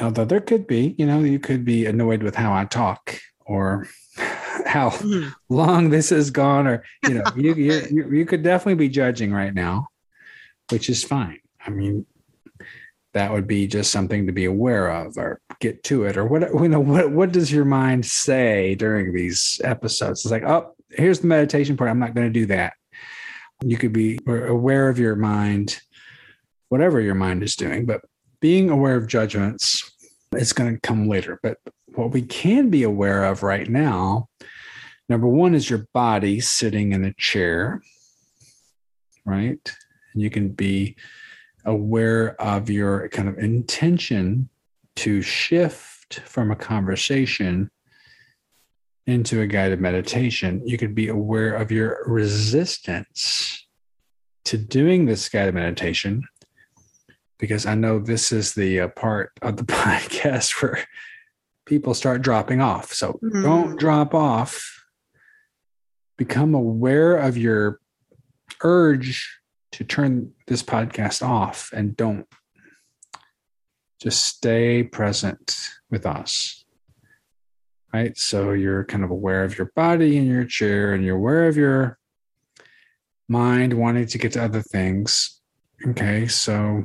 Although 0.00 0.24
there 0.24 0.40
could 0.40 0.66
be, 0.66 0.94
you 0.98 1.06
know, 1.06 1.20
you 1.20 1.38
could 1.38 1.64
be 1.64 1.86
annoyed 1.86 2.22
with 2.22 2.34
how 2.34 2.52
I 2.52 2.64
talk 2.64 3.20
or 3.46 3.86
how 4.66 4.90
mm-hmm. 4.90 5.30
long 5.48 5.90
this 5.90 6.10
has 6.10 6.30
gone, 6.30 6.66
or 6.66 6.84
you 7.06 7.14
know, 7.14 7.24
you, 7.36 7.54
you 7.54 8.10
you 8.10 8.26
could 8.26 8.42
definitely 8.42 8.74
be 8.74 8.88
judging 8.88 9.32
right 9.32 9.54
now, 9.54 9.88
which 10.70 10.88
is 10.88 11.04
fine. 11.04 11.38
I 11.64 11.70
mean, 11.70 12.06
that 13.14 13.32
would 13.32 13.46
be 13.46 13.66
just 13.66 13.90
something 13.90 14.26
to 14.26 14.32
be 14.32 14.44
aware 14.44 14.88
of 14.88 15.16
or 15.16 15.40
get 15.60 15.82
to 15.84 16.04
it 16.04 16.16
or 16.16 16.26
what 16.26 16.42
you 16.52 16.68
know 16.68 16.80
what 16.80 17.10
what 17.10 17.32
does 17.32 17.50
your 17.50 17.64
mind 17.64 18.04
say 18.04 18.74
during 18.74 19.14
these 19.14 19.60
episodes 19.64 20.24
it's 20.24 20.32
like 20.32 20.42
oh 20.42 20.74
here's 20.90 21.20
the 21.20 21.26
meditation 21.26 21.76
part 21.76 21.88
i'm 21.88 21.98
not 21.98 22.14
going 22.14 22.26
to 22.26 22.40
do 22.40 22.46
that 22.46 22.74
you 23.64 23.76
could 23.76 23.92
be 23.92 24.18
aware 24.26 24.88
of 24.88 24.98
your 24.98 25.16
mind 25.16 25.80
whatever 26.68 27.00
your 27.00 27.14
mind 27.14 27.42
is 27.42 27.56
doing 27.56 27.86
but 27.86 28.02
being 28.44 28.68
aware 28.68 28.94
of 28.94 29.06
judgments 29.06 29.90
it's 30.32 30.52
going 30.52 30.74
to 30.74 30.80
come 30.82 31.08
later 31.08 31.40
but 31.42 31.56
what 31.94 32.10
we 32.10 32.20
can 32.20 32.68
be 32.68 32.82
aware 32.82 33.24
of 33.24 33.42
right 33.42 33.70
now 33.70 34.28
number 35.08 35.26
one 35.26 35.54
is 35.54 35.70
your 35.70 35.86
body 35.94 36.40
sitting 36.40 36.92
in 36.92 37.06
a 37.06 37.14
chair 37.14 37.80
right 39.24 39.74
and 40.12 40.22
you 40.22 40.28
can 40.28 40.50
be 40.50 40.94
aware 41.64 42.38
of 42.38 42.68
your 42.68 43.08
kind 43.08 43.30
of 43.30 43.38
intention 43.38 44.46
to 44.94 45.22
shift 45.22 46.20
from 46.26 46.50
a 46.50 46.56
conversation 46.56 47.70
into 49.06 49.40
a 49.40 49.46
guided 49.46 49.80
meditation, 49.80 50.62
you 50.66 50.76
could 50.76 50.94
be 50.94 51.08
aware 51.08 51.54
of 51.54 51.70
your 51.70 52.02
resistance 52.06 53.66
to 54.44 54.58
doing 54.58 55.06
this 55.06 55.28
guided 55.30 55.54
meditation. 55.54 56.22
Because 57.38 57.66
I 57.66 57.74
know 57.74 57.98
this 57.98 58.32
is 58.32 58.54
the 58.54 58.80
uh, 58.80 58.88
part 58.88 59.32
of 59.42 59.56
the 59.56 59.62
podcast 59.64 60.62
where 60.62 60.84
people 61.66 61.94
start 61.94 62.22
dropping 62.22 62.60
off. 62.60 62.92
So 62.92 63.14
mm-hmm. 63.22 63.42
don't 63.42 63.78
drop 63.78 64.14
off. 64.14 64.84
Become 66.16 66.54
aware 66.54 67.16
of 67.16 67.36
your 67.36 67.80
urge 68.62 69.40
to 69.72 69.84
turn 69.84 70.32
this 70.46 70.62
podcast 70.62 71.26
off 71.26 71.70
and 71.72 71.96
don't 71.96 72.26
just 74.00 74.24
stay 74.24 74.82
present 74.82 75.56
with 75.90 76.06
us. 76.06 76.64
Right. 77.92 78.16
So 78.18 78.52
you're 78.52 78.84
kind 78.84 79.04
of 79.04 79.10
aware 79.10 79.44
of 79.44 79.56
your 79.56 79.72
body 79.74 80.16
in 80.16 80.26
your 80.26 80.44
chair 80.44 80.92
and 80.92 81.04
you're 81.04 81.16
aware 81.16 81.48
of 81.48 81.56
your 81.56 81.98
mind 83.28 83.72
wanting 83.72 84.06
to 84.06 84.18
get 84.18 84.32
to 84.32 84.44
other 84.44 84.62
things. 84.62 85.40
Okay. 85.86 86.26
So 86.26 86.84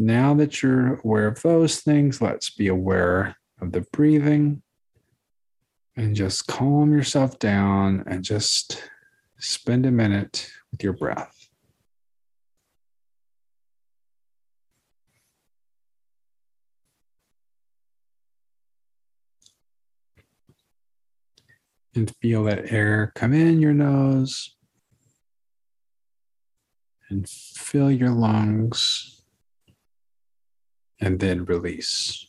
now 0.00 0.32
that 0.32 0.62
you're 0.62 0.94
aware 0.94 1.26
of 1.26 1.42
those 1.42 1.80
things, 1.80 2.22
let's 2.22 2.48
be 2.48 2.68
aware 2.68 3.36
of 3.60 3.72
the 3.72 3.82
breathing 3.92 4.62
and 5.94 6.16
just 6.16 6.46
calm 6.46 6.90
yourself 6.90 7.38
down 7.38 8.02
and 8.06 8.24
just 8.24 8.82
spend 9.38 9.84
a 9.84 9.90
minute 9.90 10.50
with 10.72 10.82
your 10.82 10.94
breath. 10.94 11.36
and 21.96 22.14
feel 22.22 22.44
that 22.44 22.70
air 22.70 23.10
come 23.16 23.32
in 23.32 23.58
your 23.58 23.72
nose 23.74 24.54
and 27.08 27.28
fill 27.28 27.90
your 27.90 28.10
lungs 28.10 29.19
and 31.00 31.18
then 31.18 31.44
release. 31.44 32.26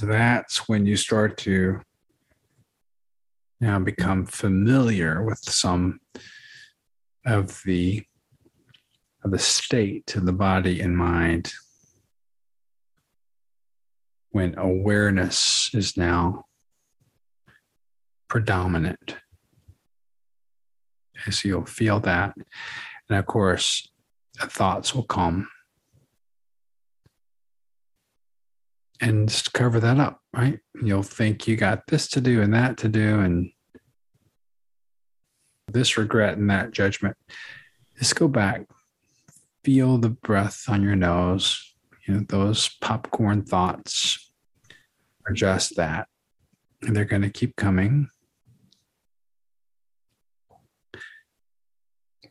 that's 0.00 0.68
when 0.68 0.86
you 0.86 0.96
start 0.96 1.36
to 1.38 1.80
now 3.60 3.78
become 3.78 4.26
familiar 4.26 5.22
with 5.22 5.38
some 5.38 6.00
of 7.24 7.62
the 7.64 8.04
of 9.24 9.30
the 9.30 9.38
state 9.38 10.14
of 10.16 10.26
the 10.26 10.32
body 10.32 10.80
and 10.80 10.96
mind 10.96 11.52
when 14.30 14.58
awareness 14.58 15.70
is 15.72 15.96
now 15.96 16.44
predominant. 18.28 19.16
So 21.30 21.48
you'll 21.48 21.64
feel 21.64 22.00
that. 22.00 22.34
And 23.08 23.18
of 23.18 23.26
course, 23.26 23.88
thoughts 24.36 24.94
will 24.94 25.04
come 25.04 25.48
and 29.00 29.28
just 29.28 29.52
cover 29.52 29.80
that 29.80 30.00
up, 30.00 30.20
right? 30.34 30.58
You'll 30.82 31.02
think 31.02 31.46
you 31.46 31.56
got 31.56 31.86
this 31.86 32.08
to 32.08 32.20
do 32.20 32.42
and 32.42 32.52
that 32.54 32.76
to 32.78 32.88
do, 32.88 33.20
and 33.20 33.50
this 35.68 35.96
regret 35.96 36.38
and 36.38 36.50
that 36.50 36.72
judgment. 36.72 37.16
Just 37.98 38.16
go 38.16 38.28
back, 38.28 38.66
feel 39.64 39.98
the 39.98 40.10
breath 40.10 40.64
on 40.68 40.82
your 40.82 40.96
nose. 40.96 41.74
You 42.06 42.14
know, 42.14 42.24
those 42.28 42.68
popcorn 42.80 43.44
thoughts 43.44 44.32
are 45.26 45.32
just 45.32 45.76
that. 45.76 46.08
And 46.82 46.94
they're 46.94 47.04
going 47.04 47.22
to 47.22 47.30
keep 47.30 47.56
coming. 47.56 48.08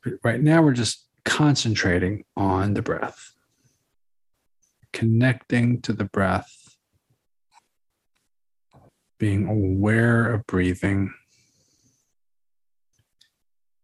But 0.03 0.13
right 0.23 0.41
now, 0.41 0.61
we're 0.61 0.73
just 0.73 1.07
concentrating 1.25 2.25
on 2.35 2.73
the 2.73 2.81
breath, 2.81 3.33
connecting 4.91 5.81
to 5.81 5.93
the 5.93 6.05
breath, 6.05 6.75
being 9.17 9.47
aware 9.47 10.31
of 10.31 10.45
breathing, 10.45 11.13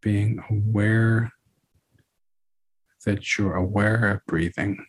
being 0.02 0.40
aware 0.50 1.32
that 3.06 3.38
you're 3.38 3.56
aware 3.56 4.12
of 4.12 4.26
breathing. 4.26 4.86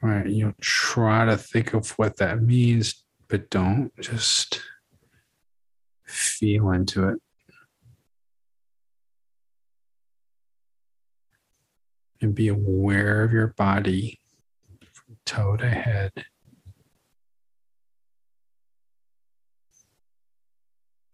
Right, 0.00 0.26
you'll 0.26 0.52
try 0.60 1.24
to 1.24 1.36
think 1.36 1.74
of 1.74 1.90
what 1.92 2.18
that 2.18 2.40
means, 2.40 3.02
but 3.28 3.50
don't 3.50 3.90
just 4.00 4.60
feel 6.06 6.70
into 6.70 7.08
it. 7.08 7.18
And 12.20 12.34
be 12.34 12.48
aware 12.48 13.22
of 13.24 13.32
your 13.32 13.48
body 13.48 14.20
from 14.92 15.16
toe 15.24 15.56
to 15.56 15.68
head. 15.68 16.12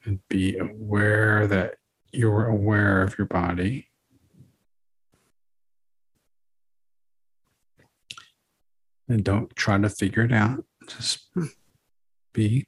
And 0.06 0.20
be 0.28 0.58
aware 0.58 1.46
that 1.46 1.76
you're 2.12 2.46
aware 2.46 3.02
of 3.02 3.16
your 3.16 3.26
body. 3.26 3.88
And 9.08 9.24
don't 9.24 9.54
try 9.56 9.78
to 9.78 9.88
figure 9.88 10.24
it 10.24 10.32
out. 10.32 10.64
Just 10.88 11.30
be. 12.34 12.66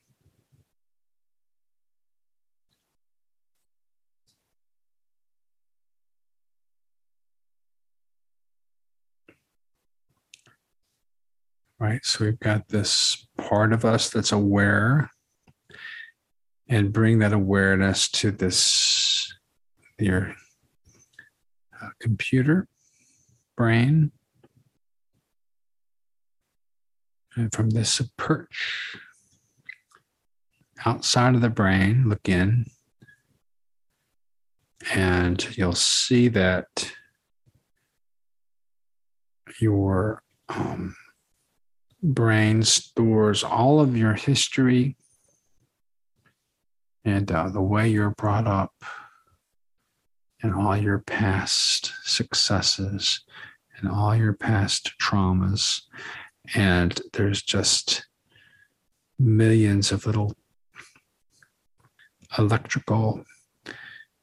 Right. 11.78 12.05
So 12.05 12.24
we've 12.24 12.41
got 12.41 12.68
this 12.68 13.26
part 13.37 13.74
of 13.74 13.84
us 13.84 14.09
that's 14.09 14.32
aware 14.32 15.11
and 16.69 16.93
bring 16.93 17.21
that 17.21 17.33
awareness 17.33 18.09
to 18.09 18.31
this, 18.31 19.33
your 19.99 20.35
uh, 21.81 21.89
computer 22.01 22.69
brain. 23.57 24.11
And 27.37 27.53
from 27.53 27.71
this 27.71 28.01
perch 28.17 28.97
outside 30.85 31.35
of 31.35 31.41
the 31.41 31.51
brain, 31.51 32.09
look 32.09 32.29
in, 32.29 32.67
and 34.93 35.57
you'll 35.57 35.75
see 35.75 36.29
that 36.29 36.93
your 39.61 40.23
um, 40.49 40.95
brain 42.03 42.62
stores 42.62 43.43
all 43.43 43.81
of 43.81 43.97
your 43.97 44.14
history 44.14 44.97
and 47.07 47.31
uh, 47.31 47.49
the 47.49 47.63
way 47.63 47.89
you're 47.89 48.11
brought 48.11 48.49
up 48.49 48.75
and 50.43 50.53
all 50.53 50.77
your 50.77 50.99
past 50.99 51.93
successes 52.03 53.21
and 53.79 53.89
all 53.89 54.15
your 54.15 54.33
past 54.33 54.93
traumas 55.01 55.83
and 56.55 57.01
there's 57.13 57.43
just 57.43 58.07
millions 59.19 59.93
of 59.93 60.05
little 60.05 60.35
electrical 62.39 63.25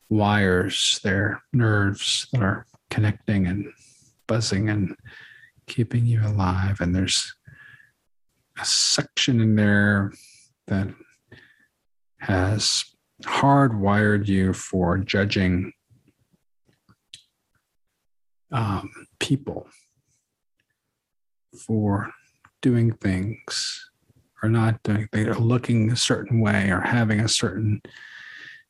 wires 0.10 1.00
there 1.04 1.42
nerves 1.54 2.28
that 2.34 2.44
are 2.44 2.68
connecting 2.90 3.48
and 3.48 3.72
buzzing 4.28 4.70
and 4.70 4.96
keeping 5.68 6.06
you 6.06 6.22
alive 6.26 6.82
and 6.82 6.94
there's 6.94 7.34
a 8.60 8.66
section 8.66 9.40
in 9.40 9.56
there 9.56 10.12
that 10.68 10.88
has 12.24 12.86
hardwired 13.24 14.28
you 14.28 14.54
for 14.54 14.98
judging 14.98 15.74
um, 18.52 18.90
people 19.20 19.68
for 21.68 22.10
doing 22.62 22.94
things 22.94 23.90
or 24.42 24.48
not 24.48 24.82
doing 24.84 25.08
they 25.12 25.26
are 25.26 25.36
looking 25.36 25.92
a 25.92 25.96
certain 25.98 26.40
way 26.40 26.70
or 26.70 26.80
having 26.80 27.20
a 27.20 27.28
certain 27.28 27.82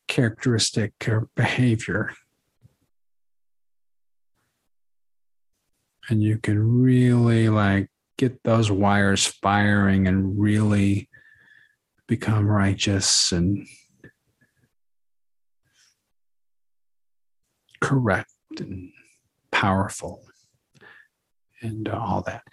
characteristic 0.08 0.94
or 1.08 1.30
behavior. 1.36 2.12
And 6.10 6.24
you 6.24 6.38
can 6.40 6.82
really 6.82 7.50
like 7.50 7.90
get 8.18 8.44
those 8.44 8.72
wires 8.72 9.26
firing 9.26 10.08
and 10.08 10.40
really 10.40 11.08
become 12.08 12.48
righteous 12.48 13.32
and 13.32 13.68
correct 17.82 18.32
and 18.60 18.92
powerful 19.52 20.24
and 21.62 21.88
uh, 21.88 21.98
all 21.98 22.22
that 22.22 22.44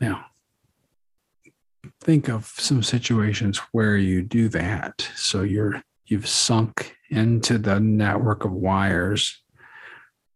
now, 0.00 0.26
think 2.00 2.28
of 2.28 2.46
some 2.46 2.82
situations 2.82 3.58
where 3.72 3.96
you 3.96 4.22
do 4.22 4.48
that. 4.50 5.08
So 5.14 5.42
you're 5.42 5.82
you've 6.06 6.28
sunk 6.28 6.96
into 7.10 7.58
the 7.58 7.80
network 7.80 8.44
of 8.44 8.52
wires 8.52 9.42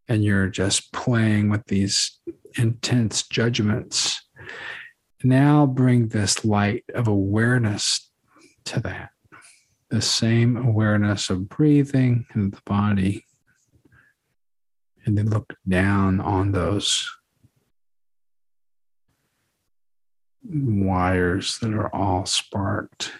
and 0.09 0.25
you're 0.25 0.49
just 0.49 0.93
playing 0.93 1.49
with 1.51 1.65
these 1.67 2.19
intense 2.57 3.23
judgments. 3.29 4.21
Now 5.23 5.67
bring 5.67 6.09
this 6.09 6.45
light 6.45 6.85
of 6.95 7.07
awareness 7.07 8.10
to 8.67 8.81
that. 8.81 9.11
The 9.91 10.03
same 10.03 10.57
awareness 10.57 11.31
of 11.31 11.49
breathing 11.49 12.27
and 12.33 12.53
the 12.53 12.61
body. 12.65 13.27
And 15.05 15.17
then 15.17 15.31
look 15.31 15.55
down 15.69 16.21
on 16.21 16.53
those 16.53 17.11
wires 20.43 21.59
that 21.59 21.73
are 21.73 21.95
all 21.95 22.27
sparked. 22.27 23.13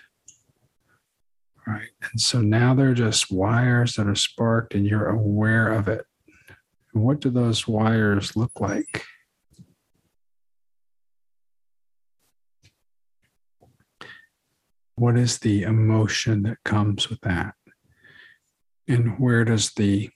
Right. 1.67 1.91
And 2.13 2.21
so 2.21 2.41
now 2.41 2.75
they're 2.75 2.95
just 2.95 3.31
wires 3.31 3.95
that 3.95 4.09
are 4.09 4.15
sparked 4.15 4.75
and 4.75 4.87
you're 4.87 5.09
aware 5.09 5.73
of 5.73 5.89
it. 5.89 6.05
What 6.93 7.21
do 7.21 7.31
those 7.31 7.69
wires 7.69 8.37
look 8.37 8.61
like? 8.61 9.05
What 15.01 15.17
is 15.17 15.39
the 15.39 15.63
emotion 15.63 16.43
that 16.43 16.59
comes 16.63 17.09
with 17.09 17.23
that? 17.23 17.55
And 18.87 19.19
where 19.19 19.47
does 19.47 19.73
the 19.73 20.11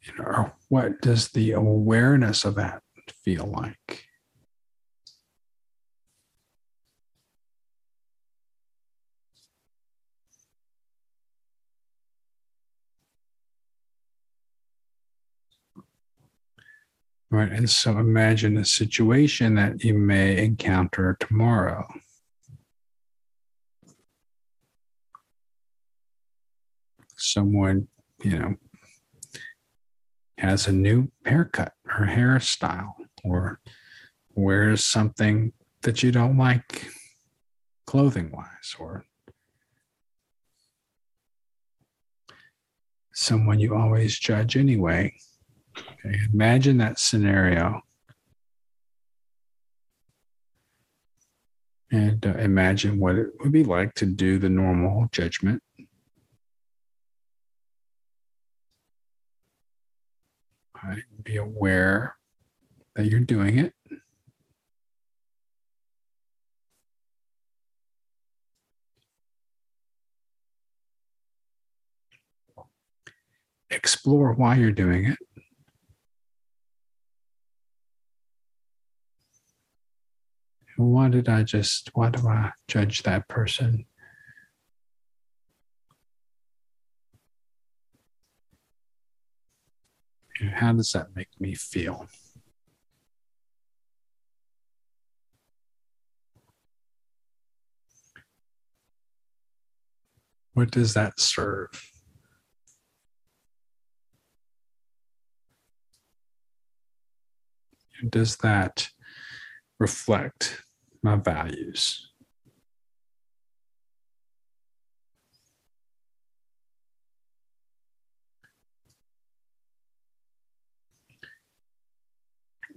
you 0.00 0.12
know, 0.16 0.24
or 0.24 0.54
what 0.70 1.02
does 1.02 1.28
the 1.28 1.52
awareness 1.52 2.46
of 2.46 2.54
that 2.54 2.82
feel 3.22 3.44
like? 3.44 4.06
Right. 17.32 17.50
And 17.50 17.70
so 17.70 17.98
imagine 17.98 18.58
a 18.58 18.64
situation 18.66 19.54
that 19.54 19.82
you 19.82 19.94
may 19.94 20.44
encounter 20.44 21.16
tomorrow. 21.18 21.88
Someone, 27.16 27.88
you 28.22 28.38
know, 28.38 28.54
has 30.36 30.66
a 30.66 30.72
new 30.72 31.10
haircut 31.24 31.72
or 31.86 32.04
hairstyle 32.04 32.92
or 33.24 33.60
wears 34.34 34.84
something 34.84 35.54
that 35.84 36.02
you 36.02 36.12
don't 36.12 36.36
like 36.36 36.86
clothing 37.86 38.30
wise 38.30 38.76
or 38.78 39.06
someone 43.14 43.58
you 43.58 43.74
always 43.74 44.18
judge 44.18 44.54
anyway 44.54 45.14
Okay, 45.78 46.18
imagine 46.32 46.78
that 46.78 46.98
scenario. 46.98 47.82
And 51.90 52.24
uh, 52.24 52.38
imagine 52.38 52.98
what 52.98 53.16
it 53.16 53.28
would 53.40 53.52
be 53.52 53.64
like 53.64 53.94
to 53.94 54.06
do 54.06 54.38
the 54.38 54.48
normal 54.48 55.08
judgment. 55.12 55.62
Be 61.22 61.36
aware 61.36 62.16
that 62.96 63.06
you're 63.06 63.20
doing 63.20 63.58
it. 63.58 63.72
Explore 73.70 74.32
why 74.32 74.56
you're 74.56 74.72
doing 74.72 75.06
it. 75.06 75.18
Why 80.82 81.08
did 81.08 81.28
I 81.28 81.44
just, 81.44 81.90
why 81.94 82.10
do 82.10 82.26
I 82.26 82.50
judge 82.66 83.04
that 83.04 83.28
person? 83.28 83.86
How 90.54 90.72
does 90.72 90.90
that 90.92 91.14
make 91.14 91.28
me 91.38 91.54
feel? 91.54 92.08
What 100.54 100.72
does 100.72 100.94
that 100.94 101.20
serve? 101.20 101.70
Does 108.10 108.36
that 108.38 108.88
reflect 109.78 110.60
my 111.02 111.16
values? 111.16 112.08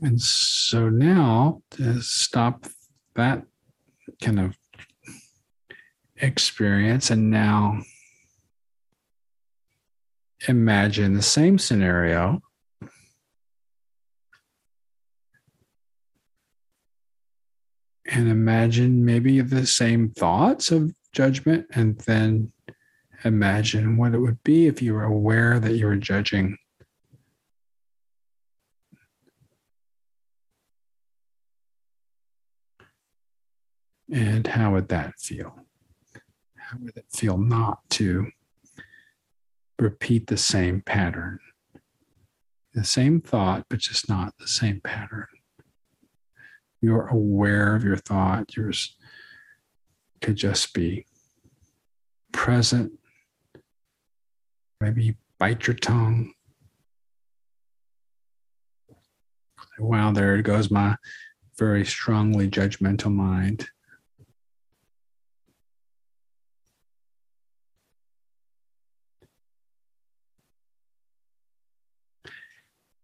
And 0.01 0.21
so 0.21 0.89
now 0.89 1.61
to 1.71 2.01
stop 2.01 2.65
that 3.15 3.43
kind 4.21 4.39
of 4.39 4.57
experience 6.17 7.09
and 7.09 7.32
now 7.32 7.82
imagine 10.47 11.13
the 11.13 11.21
same 11.21 11.57
scenario 11.57 12.41
and 18.08 18.30
imagine 18.30 19.03
maybe 19.03 19.41
the 19.41 19.66
same 19.66 20.10
thoughts 20.10 20.72
of 20.72 20.93
judgment 21.12 21.66
and 21.74 21.97
then 21.99 22.51
imagine 23.24 23.97
what 23.97 24.14
it 24.14 24.20
would 24.20 24.43
be 24.43 24.68
if 24.68 24.82
you 24.82 24.93
were 24.93 25.03
aware 25.03 25.60
that 25.60 25.76
you 25.76 25.86
were 25.88 25.95
judging 25.95 26.58
and 34.12 34.45
how 34.47 34.74
would 34.74 34.89
that 34.89 35.14
feel 35.20 35.56
how 36.58 36.78
would 36.82 36.97
it 36.97 37.06
feel 37.12 37.38
not 37.38 37.88
to 37.91 38.28
repeat 39.80 40.28
the 40.28 40.38
same 40.38 40.82
pattern? 40.82 41.39
The 42.74 42.84
same 42.84 43.22
thought, 43.22 43.66
but 43.70 43.80
just 43.80 44.10
not 44.10 44.34
the 44.39 44.47
same 44.47 44.82
pattern. 44.82 45.28
You're 46.86 47.08
aware 47.08 47.76
of 47.76 47.84
your 47.84 47.98
thought. 47.98 48.56
Yours 48.56 48.96
could 50.22 50.36
just 50.36 50.72
be 50.72 51.08
present. 52.32 52.92
Maybe 54.80 55.06
you 55.06 55.16
bite 55.40 55.66
your 55.66 55.76
tongue. 55.78 56.34
Wow, 59.80 60.12
there 60.12 60.40
goes 60.44 60.70
my 60.70 60.98
very 61.58 61.88
strongly 61.88 62.48
judgmental 62.48 63.12
mind. 63.12 63.68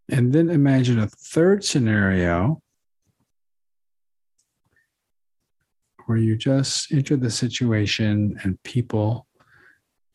And 0.07 0.33
then 0.33 0.51
imagine 0.51 0.99
a 0.99 1.07
third 1.07 1.63
scenario 1.63 2.61
where 6.05 6.17
you 6.17 6.35
just 6.35 6.91
enter 6.91 7.15
the 7.15 7.31
situation 7.31 8.39
and 8.43 8.61
people 8.63 9.27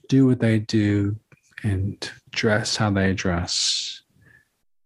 do 0.09 0.26
what 0.26 0.41
they 0.41 0.59
do 0.59 1.16
and 1.62 2.11
dress 2.30 2.76
how 2.76 2.91
they 2.91 3.12
dress 3.12 4.03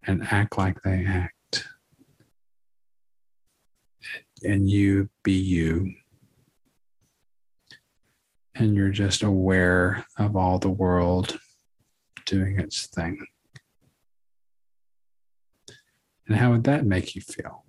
and 0.05 0.27
act 0.31 0.57
like 0.57 0.81
they 0.83 1.05
act. 1.05 1.67
And 4.43 4.69
you 4.69 5.11
be 5.23 5.33
you. 5.33 5.93
And 8.55 8.75
you're 8.75 8.91
just 8.91 9.23
aware 9.23 10.07
of 10.19 10.37
all 10.37 10.59
the 10.59 10.71
world 10.71 11.39
doing 12.27 12.59
its 12.59 12.87
thing. 12.87 13.27
And 16.27 16.37
how 16.37 16.53
would 16.53 16.65
that 16.65 16.87
make 16.87 17.15
you 17.15 17.21
feel? 17.21 17.65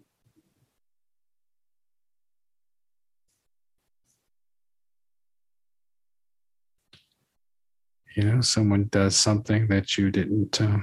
You 8.16 8.24
know, 8.24 8.42
someone 8.42 8.90
does 8.92 9.16
something 9.16 9.68
that 9.68 9.98
you 9.98 10.12
didn't 10.12 10.62
uh, 10.62 10.80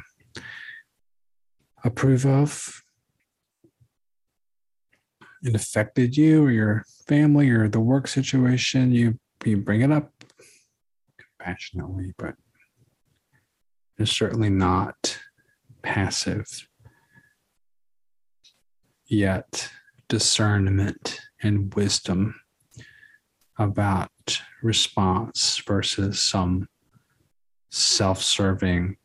approve 1.84 2.26
of. 2.26 2.82
It 5.42 5.54
affected 5.54 6.16
you 6.16 6.44
or 6.44 6.50
your 6.50 6.84
family 7.06 7.50
or 7.50 7.68
the 7.68 7.80
work 7.80 8.08
situation. 8.08 8.92
You 8.92 9.18
you 9.44 9.58
bring 9.58 9.82
it 9.82 9.92
up 9.92 10.12
compassionately, 11.18 12.12
but 12.18 12.34
it's 13.98 14.16
certainly 14.16 14.50
not 14.50 15.18
passive 15.82 16.68
yet 19.08 19.70
discernment 20.08 21.20
and 21.42 21.74
wisdom 21.74 22.34
about 23.58 24.40
response 24.62 25.62
versus 25.66 26.20
some 26.20 26.68
self 27.70 28.22
serving 28.22 28.96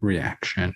reaction. 0.00 0.74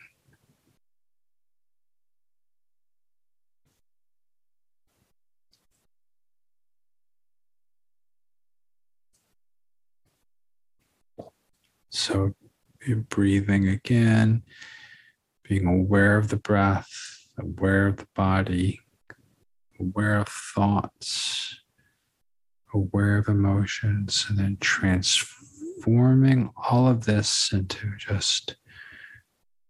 So, 11.90 12.34
breathing 13.10 13.68
again, 13.68 14.42
being 15.44 15.66
aware 15.66 16.16
of 16.16 16.28
the 16.28 16.36
breath 16.36 17.12
aware 17.38 17.88
of 17.88 17.96
the 17.96 18.08
body, 18.14 18.80
aware 19.80 20.16
of 20.16 20.28
thoughts, 20.28 21.60
aware 22.74 23.18
of 23.18 23.28
emotions, 23.28 24.26
and 24.28 24.38
then 24.38 24.56
transforming 25.82 26.50
all 26.56 26.86
of 26.86 27.04
this 27.04 27.50
into 27.52 27.90
just 27.98 28.56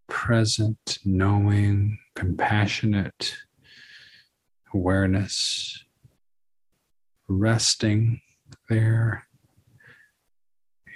present, 0.07 0.99
knowing, 1.03 1.97
compassionate 2.15 3.35
awareness, 4.73 5.83
resting 7.27 8.21
there, 8.69 9.23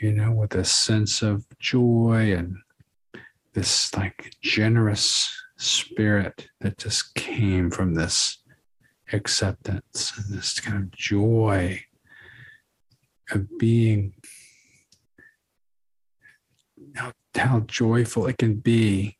you 0.02 0.12
know, 0.12 0.32
with 0.32 0.54
a 0.56 0.64
sense 0.64 1.22
of 1.22 1.46
joy 1.60 2.34
and 2.34 2.56
this 3.54 3.96
like 3.96 4.32
generous 4.42 5.32
spirit 5.58 6.48
that 6.62 6.78
just 6.78 7.16
came 7.16 7.72
from 7.72 7.96
this 7.96 8.38
acceptance 9.14 10.14
and 10.18 10.38
this 10.38 10.60
kind 10.60 10.84
of 10.84 10.92
joy 10.92 11.82
of 13.32 13.58
being 13.58 14.14
how, 16.98 17.12
how 17.36 17.60
joyful 17.62 18.28
it 18.28 18.38
can 18.38 18.56
be 18.56 19.18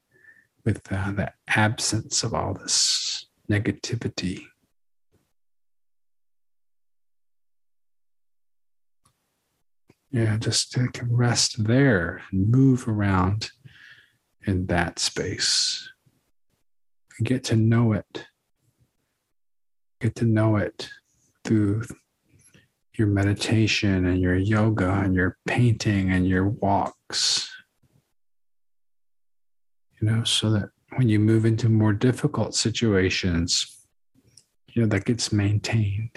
with 0.66 0.82
uh, 0.92 1.12
the 1.12 1.32
absence 1.48 2.24
of 2.24 2.34
all 2.34 2.54
this 2.54 3.28
negativity. 3.50 4.48
Yeah, 10.12 10.38
just 10.38 10.72
to 10.74 10.90
rest 11.10 11.66
there 11.66 12.22
and 12.32 12.50
move 12.50 12.88
around 12.88 13.52
in 14.46 14.68
that 14.68 15.00
space. 15.00 15.90
Get 17.24 17.44
to 17.46 17.56
know 17.56 17.94
it. 17.94 18.28
Get 20.00 20.16
to 20.16 20.26
know 20.26 20.56
it 20.56 20.90
through 21.44 21.84
your 22.98 23.08
meditation 23.08 24.06
and 24.06 24.20
your 24.20 24.36
yoga 24.36 24.92
and 24.92 25.14
your 25.14 25.38
painting 25.46 26.12
and 26.12 26.28
your 26.28 26.48
walks. 26.48 27.50
You 30.00 30.08
know, 30.08 30.24
so 30.24 30.52
that 30.52 30.70
when 30.96 31.10
you 31.10 31.20
move 31.20 31.46
into 31.46 31.70
more 31.70 31.94
difficult 31.94 32.54
situations, 32.54 33.78
you 34.74 34.84
know, 34.84 34.88
that 34.90 35.06
gets 35.06 35.32
maintained. 35.32 36.12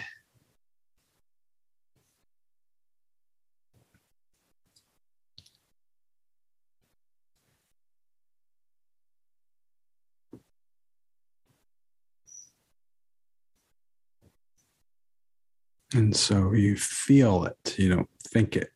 And 15.92 16.14
so 16.14 16.52
you 16.52 16.76
feel 16.76 17.44
it, 17.46 17.74
you 17.78 17.88
don't 17.88 18.08
think 18.28 18.56
it. 18.56 18.70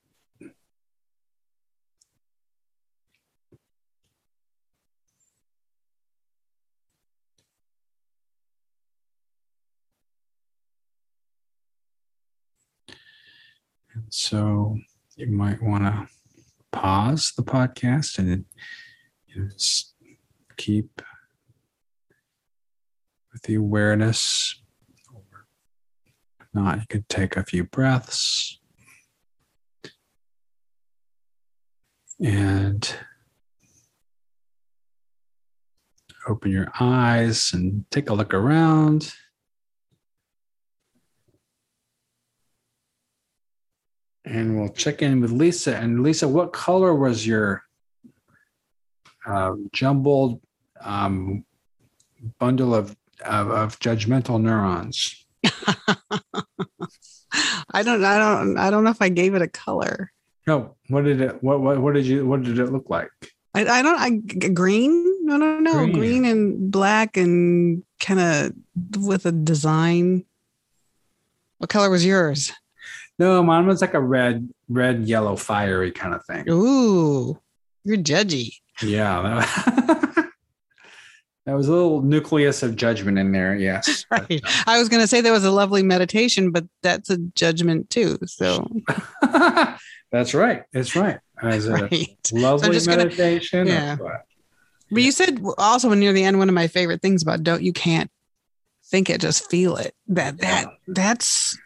And 13.95 14.05
so 14.11 14.77
you 15.17 15.29
might 15.29 15.63
want 15.63 15.85
to 15.85 16.09
pause 16.73 17.33
the 17.37 17.43
podcast 17.43 18.19
and 18.19 18.45
you 19.27 19.43
know, 19.43 19.49
just 19.49 19.95
keep 20.57 21.01
with 23.33 23.43
the 23.43 23.55
awareness 23.55 24.61
not, 26.55 26.79
you 26.79 26.85
could 26.89 27.09
take 27.09 27.37
a 27.37 27.45
few 27.45 27.65
breaths 27.65 28.61
and 32.21 32.97
open 36.29 36.53
your 36.53 36.69
eyes 36.79 37.53
and 37.53 37.85
take 37.91 38.09
a 38.09 38.15
look 38.15 38.33
around. 38.33 39.13
And 44.25 44.59
we'll 44.59 44.71
check 44.71 45.03
in 45.03 45.21
with 45.21 45.31
Lisa. 45.31 45.77
And 45.77 46.03
Lisa, 46.03 46.27
what 46.27 46.53
color 46.53 46.95
was 46.95 47.27
your 47.27 47.63
uh, 49.27 49.53
jumbled 49.73 50.41
um, 50.81 51.45
bundle 52.39 52.75
of, 52.75 52.97
of, 53.25 53.51
of 53.51 53.79
judgmental 53.81 54.41
neurons? 54.41 55.27
I 57.75 57.83
don't 57.83 58.05
I 58.05 58.19
don't 58.19 58.57
I 58.57 58.71
don't 58.71 58.85
know 58.85 58.91
if 58.91 59.03
I 59.03 59.09
gave 59.09 59.35
it 59.35 59.43
a 59.43 59.49
color. 59.49 60.13
No, 60.47 60.77
what 60.89 61.05
did 61.05 61.21
it 61.21 61.43
what 61.43 61.61
what, 61.61 61.81
what 61.81 61.95
did 61.95 62.07
you 62.07 62.25
what 62.27 62.43
did 62.43 62.59
it 62.59 62.71
look 62.71 62.89
like? 62.89 63.11
I, 63.55 63.67
I 63.67 63.83
don't 63.83 63.99
I 63.99 64.11
green? 64.49 65.27
No, 65.27 65.37
no, 65.37 65.59
no. 65.59 65.73
Green, 65.85 65.93
green 65.93 66.25
and 66.25 66.71
black 66.71 67.17
and 67.17 67.83
kind 68.01 68.21
of 68.21 69.05
with 69.05 69.27
a 69.27 69.33
design. 69.33 70.25
What 71.59 71.71
color 71.71 71.91
was 71.91 72.05
yours? 72.05 72.53
No, 73.19 73.43
mine 73.43 73.67
was 73.67 73.81
like 73.81 73.95
a 73.95 74.01
red, 74.01 74.49
red, 74.69 75.05
yellow, 75.05 75.37
fiery 75.37 75.93
kind 75.93 76.15
of 76.15 76.25
thing. 76.25 76.49
Ooh, 76.51 77.39
you're 77.85 77.97
judgy. 77.97 78.57
Yeah. 78.83 79.47
That 81.47 81.55
was 81.55 81.69
a 81.69 81.73
little 81.73 82.03
nucleus 82.03 82.63
of 82.63 82.75
judgment 82.75 83.19
in 83.19 83.31
there. 83.31 83.55
Yes. 83.55 84.05
right. 84.11 84.41
I 84.67 84.79
was 84.79 84.89
going 84.89 85.03
to 85.03 85.07
say 85.07 85.21
there 85.21 85.33
was 85.33 85.45
a 85.45 85.51
lovely 85.51 85.83
meditation, 85.83 86.51
but 86.51 86.65
that's 86.83 87.09
a 87.11 87.19
judgment 87.19 87.91
too. 87.91 88.19
So 88.27 88.67
that's 90.11 90.35
right. 90.35 90.65
That's 90.73 90.97
right. 90.97 91.21
As 91.41 91.67
a 91.67 91.73
right. 91.73 92.17
lovely 92.33 92.81
so 92.81 92.91
meditation. 92.97 93.67
Gonna, 93.67 93.99
yeah. 94.03 94.19
But 94.91 95.03
you 95.03 95.13
said 95.13 95.41
also 95.59 95.93
near 95.95 96.13
the 96.13 96.25
end, 96.25 96.39
one 96.39 96.49
of 96.49 96.55
my 96.55 96.67
favorite 96.67 97.03
things 97.03 97.23
about 97.23 97.43
don't, 97.43 97.63
you 97.63 97.73
can't 97.73 98.11
think 98.87 99.09
it, 99.09 99.21
just 99.21 99.51
feel 99.51 99.77
it. 99.77 99.95
That, 100.09 100.39
that, 100.39 100.67
that's, 100.89 101.59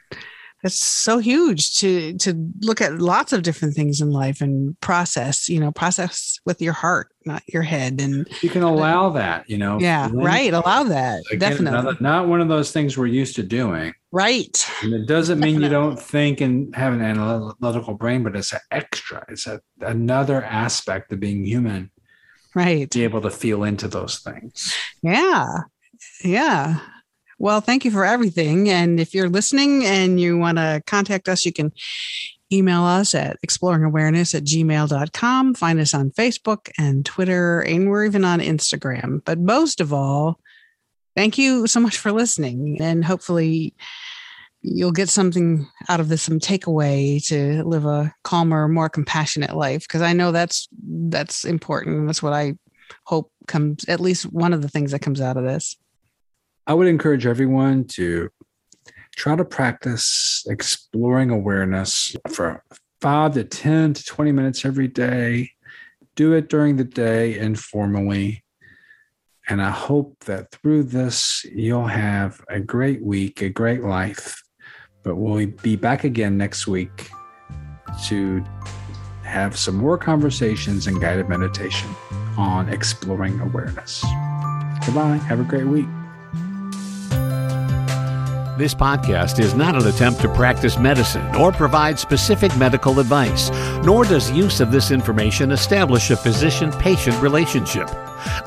that's 0.62 0.82
so 0.82 1.18
huge 1.18 1.74
to 1.74 2.16
to 2.18 2.50
look 2.62 2.80
at 2.80 2.98
lots 2.98 3.32
of 3.32 3.42
different 3.42 3.74
things 3.74 4.00
in 4.00 4.10
life 4.10 4.40
and 4.40 4.78
process 4.80 5.48
you 5.48 5.60
know 5.60 5.70
process 5.70 6.38
with 6.44 6.60
your 6.60 6.72
heart 6.72 7.08
not 7.24 7.42
your 7.46 7.62
head 7.62 8.00
and 8.00 8.28
you 8.42 8.48
can 8.48 8.62
allow 8.62 9.10
that 9.10 9.48
you 9.48 9.58
know. 9.58 9.78
Yeah 9.78 10.10
right 10.12 10.52
allow 10.52 10.82
that 10.84 11.22
again, 11.30 11.38
definitely. 11.38 11.78
another, 11.78 11.96
not 12.00 12.26
one 12.28 12.40
of 12.40 12.48
those 12.48 12.72
things 12.72 12.96
we're 12.96 13.06
used 13.06 13.36
to 13.36 13.42
doing. 13.42 13.92
Right. 14.10 14.66
And 14.82 14.94
it 14.94 15.06
doesn't 15.06 15.38
mean 15.38 15.60
you 15.60 15.68
don't 15.68 16.00
think 16.00 16.40
and 16.40 16.74
have 16.74 16.94
an 16.94 17.02
analytical 17.02 17.94
brain 17.94 18.22
but 18.22 18.34
it's 18.34 18.52
an 18.52 18.60
extra 18.70 19.24
it's 19.28 19.46
a, 19.46 19.60
another 19.80 20.42
aspect 20.42 21.12
of 21.12 21.20
being 21.20 21.44
human 21.44 21.90
right. 22.54 22.90
To 22.90 22.98
be 22.98 23.04
able 23.04 23.20
to 23.20 23.30
feel 23.30 23.62
into 23.64 23.86
those 23.86 24.18
things. 24.20 24.74
Yeah 25.02 25.46
yeah 26.24 26.80
well, 27.38 27.60
thank 27.60 27.84
you 27.84 27.90
for 27.90 28.04
everything. 28.04 28.68
And 28.68 28.98
if 28.98 29.14
you're 29.14 29.28
listening 29.28 29.84
and 29.86 30.20
you 30.20 30.36
want 30.36 30.58
to 30.58 30.82
contact 30.86 31.28
us, 31.28 31.44
you 31.44 31.52
can 31.52 31.72
email 32.52 32.82
us 32.82 33.14
at 33.14 33.36
exploringawareness 33.46 34.34
at 34.34 34.44
gmail.com. 34.44 35.54
Find 35.54 35.80
us 35.80 35.94
on 35.94 36.10
Facebook 36.10 36.70
and 36.78 37.04
Twitter, 37.04 37.60
and 37.60 37.88
we're 37.88 38.06
even 38.06 38.24
on 38.24 38.40
Instagram. 38.40 39.22
But 39.24 39.38
most 39.38 39.80
of 39.80 39.92
all, 39.92 40.40
thank 41.14 41.38
you 41.38 41.66
so 41.66 41.80
much 41.80 41.98
for 41.98 42.10
listening. 42.10 42.78
And 42.80 43.04
hopefully, 43.04 43.74
you'll 44.62 44.92
get 44.92 45.08
something 45.08 45.68
out 45.88 46.00
of 46.00 46.08
this 46.08 46.22
some 46.22 46.40
takeaway 46.40 47.24
to 47.28 47.62
live 47.64 47.84
a 47.84 48.12
calmer 48.24 48.66
more 48.66 48.88
compassionate 48.88 49.54
life 49.54 49.82
because 49.82 50.02
i 50.02 50.12
know 50.12 50.32
that's 50.32 50.68
that's 50.82 51.44
important 51.44 52.06
that's 52.06 52.22
what 52.22 52.32
i 52.32 52.52
hope 53.04 53.30
comes 53.46 53.84
at 53.88 54.00
least 54.00 54.24
one 54.24 54.52
of 54.52 54.60
the 54.60 54.68
things 54.68 54.90
that 54.90 54.98
comes 55.00 55.20
out 55.20 55.36
of 55.36 55.44
this 55.44 55.76
I 56.68 56.74
would 56.74 56.86
encourage 56.86 57.24
everyone 57.24 57.84
to 57.94 58.28
try 59.16 59.34
to 59.34 59.44
practice 59.44 60.44
exploring 60.50 61.30
awareness 61.30 62.14
for 62.28 62.62
five 63.00 63.32
to 63.34 63.44
10 63.44 63.94
to 63.94 64.04
20 64.04 64.32
minutes 64.32 64.66
every 64.66 64.86
day. 64.86 65.52
Do 66.14 66.34
it 66.34 66.50
during 66.50 66.76
the 66.76 66.84
day 66.84 67.38
informally. 67.38 68.44
And 69.48 69.62
I 69.62 69.70
hope 69.70 70.18
that 70.26 70.50
through 70.50 70.84
this, 70.84 71.42
you'll 71.54 71.86
have 71.86 72.44
a 72.50 72.60
great 72.60 73.02
week, 73.02 73.40
a 73.40 73.48
great 73.48 73.82
life. 73.82 74.42
But 75.02 75.16
we'll 75.16 75.46
be 75.46 75.74
back 75.74 76.04
again 76.04 76.36
next 76.36 76.66
week 76.66 77.08
to 78.08 78.44
have 79.24 79.56
some 79.56 79.76
more 79.76 79.96
conversations 79.96 80.86
and 80.86 81.00
guided 81.00 81.30
meditation 81.30 81.88
on 82.36 82.68
exploring 82.68 83.40
awareness. 83.40 84.04
Goodbye. 84.84 85.16
Have 85.28 85.40
a 85.40 85.44
great 85.44 85.66
week. 85.66 85.86
This 88.58 88.74
podcast 88.74 89.38
is 89.38 89.54
not 89.54 89.76
an 89.76 89.86
attempt 89.86 90.20
to 90.22 90.28
practice 90.34 90.78
medicine 90.78 91.32
or 91.36 91.52
provide 91.52 91.96
specific 91.96 92.56
medical 92.56 92.98
advice, 92.98 93.50
nor 93.84 94.02
does 94.02 94.32
use 94.32 94.58
of 94.58 94.72
this 94.72 94.90
information 94.90 95.52
establish 95.52 96.10
a 96.10 96.16
physician 96.16 96.72
patient 96.72 97.22
relationship. 97.22 97.88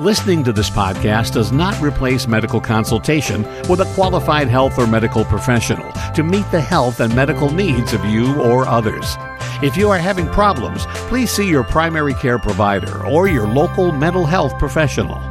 Listening 0.02 0.44
to 0.44 0.52
this 0.52 0.70
podcast 0.70 1.32
does 1.32 1.54
not 1.54 1.82
replace 1.82 2.28
medical 2.28 2.60
consultation 2.60 3.44
with 3.70 3.80
a 3.80 3.90
qualified 3.96 4.50
health 4.50 4.78
or 4.78 4.86
medical 4.86 5.24
professional 5.24 5.90
to 6.14 6.24
meet 6.24 6.46
the 6.52 6.60
health 6.60 7.00
and 7.00 7.16
medical 7.16 7.50
needs 7.50 7.94
of 7.94 8.04
you 8.04 8.38
or 8.42 8.68
others. 8.68 9.16
If 9.64 9.78
you 9.78 9.90
are 9.92 9.98
having 9.98 10.28
problems, 10.28 10.88
please 11.08 11.32
see 11.32 11.48
your 11.48 11.64
primary 11.64 12.16
care 12.16 12.38
provider 12.38 13.06
or 13.06 13.30
your 13.30 13.48
local 13.48 13.94
mental 13.94 14.26
health 14.26 14.60
professional. 14.60 15.31